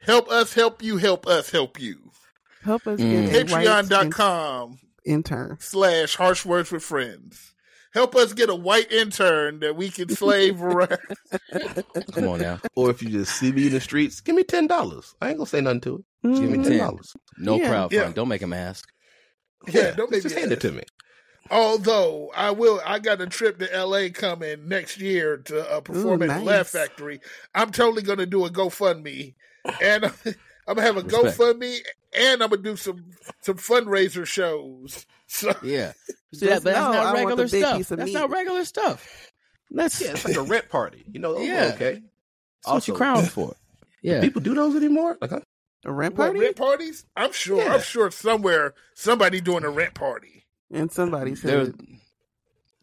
[0.00, 2.10] Help us help you, help us help you.
[2.62, 3.30] Help us Mm.
[3.32, 5.56] get a Patreon.com in- intern.
[5.60, 7.52] slash harsh words with friends.
[7.94, 10.98] Help us get a white intern that we can slave around.
[12.12, 12.60] Come on now.
[12.74, 15.14] Or if you just see me in the streets, give me ten dollars.
[15.22, 16.28] I ain't gonna say nothing to it.
[16.28, 16.62] Just give me Mhm.
[16.64, 16.78] ten Ten.
[16.80, 17.16] dollars.
[17.38, 17.70] No Yeah.
[17.72, 17.92] crowdfund.
[17.92, 18.12] Yeah.
[18.12, 18.86] Don't make him ask.
[19.68, 20.82] Yeah, don't make just me hand it to me.
[21.50, 26.20] Although I will, I got a trip to LA coming next year to uh, perform
[26.20, 26.44] Ooh, at the nice.
[26.44, 27.20] Laugh Factory.
[27.54, 29.34] I'm totally going to do a GoFundMe,
[29.80, 30.04] and
[30.66, 31.38] I'm gonna have a Respect.
[31.38, 31.78] GoFundMe,
[32.16, 33.04] and I'm gonna do some
[33.42, 35.06] some fundraiser shows.
[35.28, 35.92] So Yeah.
[36.32, 37.88] See, that, but that's know I not want the regular stuff.
[37.88, 38.14] That's meat.
[38.14, 39.32] not regular stuff.
[39.72, 41.04] That's, Yeah, it's like a rent party.
[41.10, 41.72] You know, Yeah.
[41.74, 41.94] okay.
[41.94, 42.04] that's
[42.62, 43.56] what you Also- crowned for.
[44.02, 44.20] Yeah.
[44.20, 45.18] People do those anymore?
[45.20, 45.40] Like, huh?
[45.84, 46.38] A rent what, party?
[46.40, 47.06] rent parties?
[47.16, 47.58] I'm sure.
[47.60, 47.74] Yeah.
[47.74, 50.46] I'm sure somewhere somebody doing a rent party.
[50.70, 51.80] and somebody There was- said,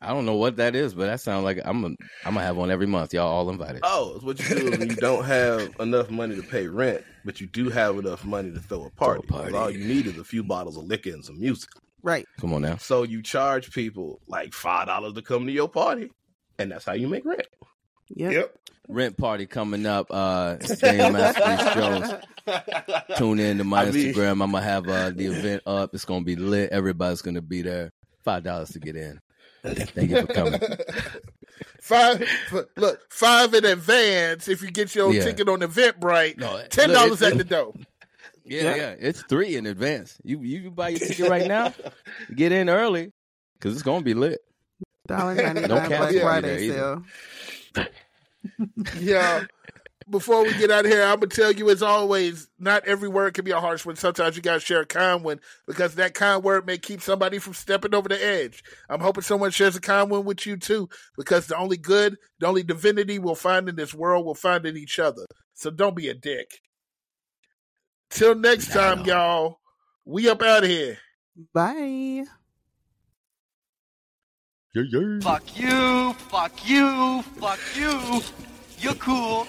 [0.04, 1.96] I don't know what that is, but that sounds like I'm gonna
[2.26, 3.14] I'm gonna have one every month.
[3.14, 3.82] Y'all all invited.
[3.84, 7.04] Oh, it's what you do is when you don't have enough money to pay rent,
[7.26, 9.26] but you do have enough money to throw a party.
[9.28, 9.56] 'Cause party.
[9.56, 11.70] All you need is a few bottles of liquor and some music.
[12.02, 12.26] right.
[12.40, 12.78] Come on now.
[12.78, 16.12] So you charge people like five dollars to come to your party,
[16.60, 17.48] and that's how you make rent.
[18.16, 18.32] Yep.
[18.34, 18.56] Yep.
[18.90, 20.08] Rent party coming up.
[20.12, 22.14] Uh, Daniel Masterpiece Jones.
[23.18, 24.32] Tune in to my I mean- Instagram.
[24.44, 25.92] I'm gonna have uh, the event up.
[25.94, 26.72] It's gonna be lit.
[26.72, 27.92] Everybody's gonna be there.
[28.26, 29.20] Five dollars to get in.
[29.64, 30.60] Thank you for coming.
[31.82, 32.28] Five.
[32.78, 35.24] Look, five in advance if you get your Yeah.
[35.24, 36.38] ticket on Eventbrite.
[36.38, 37.74] No, Ten dollars at the door.
[38.46, 40.18] Yeah, yeah, It's three in advance.
[40.24, 41.74] You you buy your ticket right now.
[42.36, 43.12] Get in early
[43.54, 44.40] because it's gonna be lit.
[45.08, 47.04] Dollar ninety No nine cap Black Friday sale.
[49.00, 49.44] Yeah.
[50.10, 53.34] Before we get out of here, I'm gonna tell you as always, not every word
[53.34, 53.96] can be a harsh one.
[53.96, 57.54] Sometimes you gotta share a kind one because that kind word may keep somebody from
[57.54, 58.64] stepping over the edge.
[58.90, 62.48] I'm hoping someone shares a kind one with you too, because the only good, the
[62.48, 65.26] only divinity we'll find in this world, we'll find in each other.
[65.54, 66.60] So don't be a dick.
[68.10, 69.06] Till next Nah, time, no.
[69.06, 69.60] y'all.
[70.06, 70.98] We up out of here.
[71.54, 72.26] Bye.
[75.22, 78.22] Fuck you, fuck you, fuck you.
[78.80, 79.48] You're cool.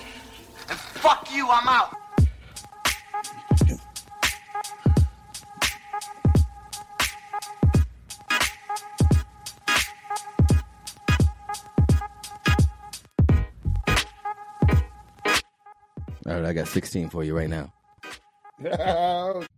[0.68, 1.96] And fuck you, I'm out.
[16.26, 17.72] All right, I got 16 for you right now.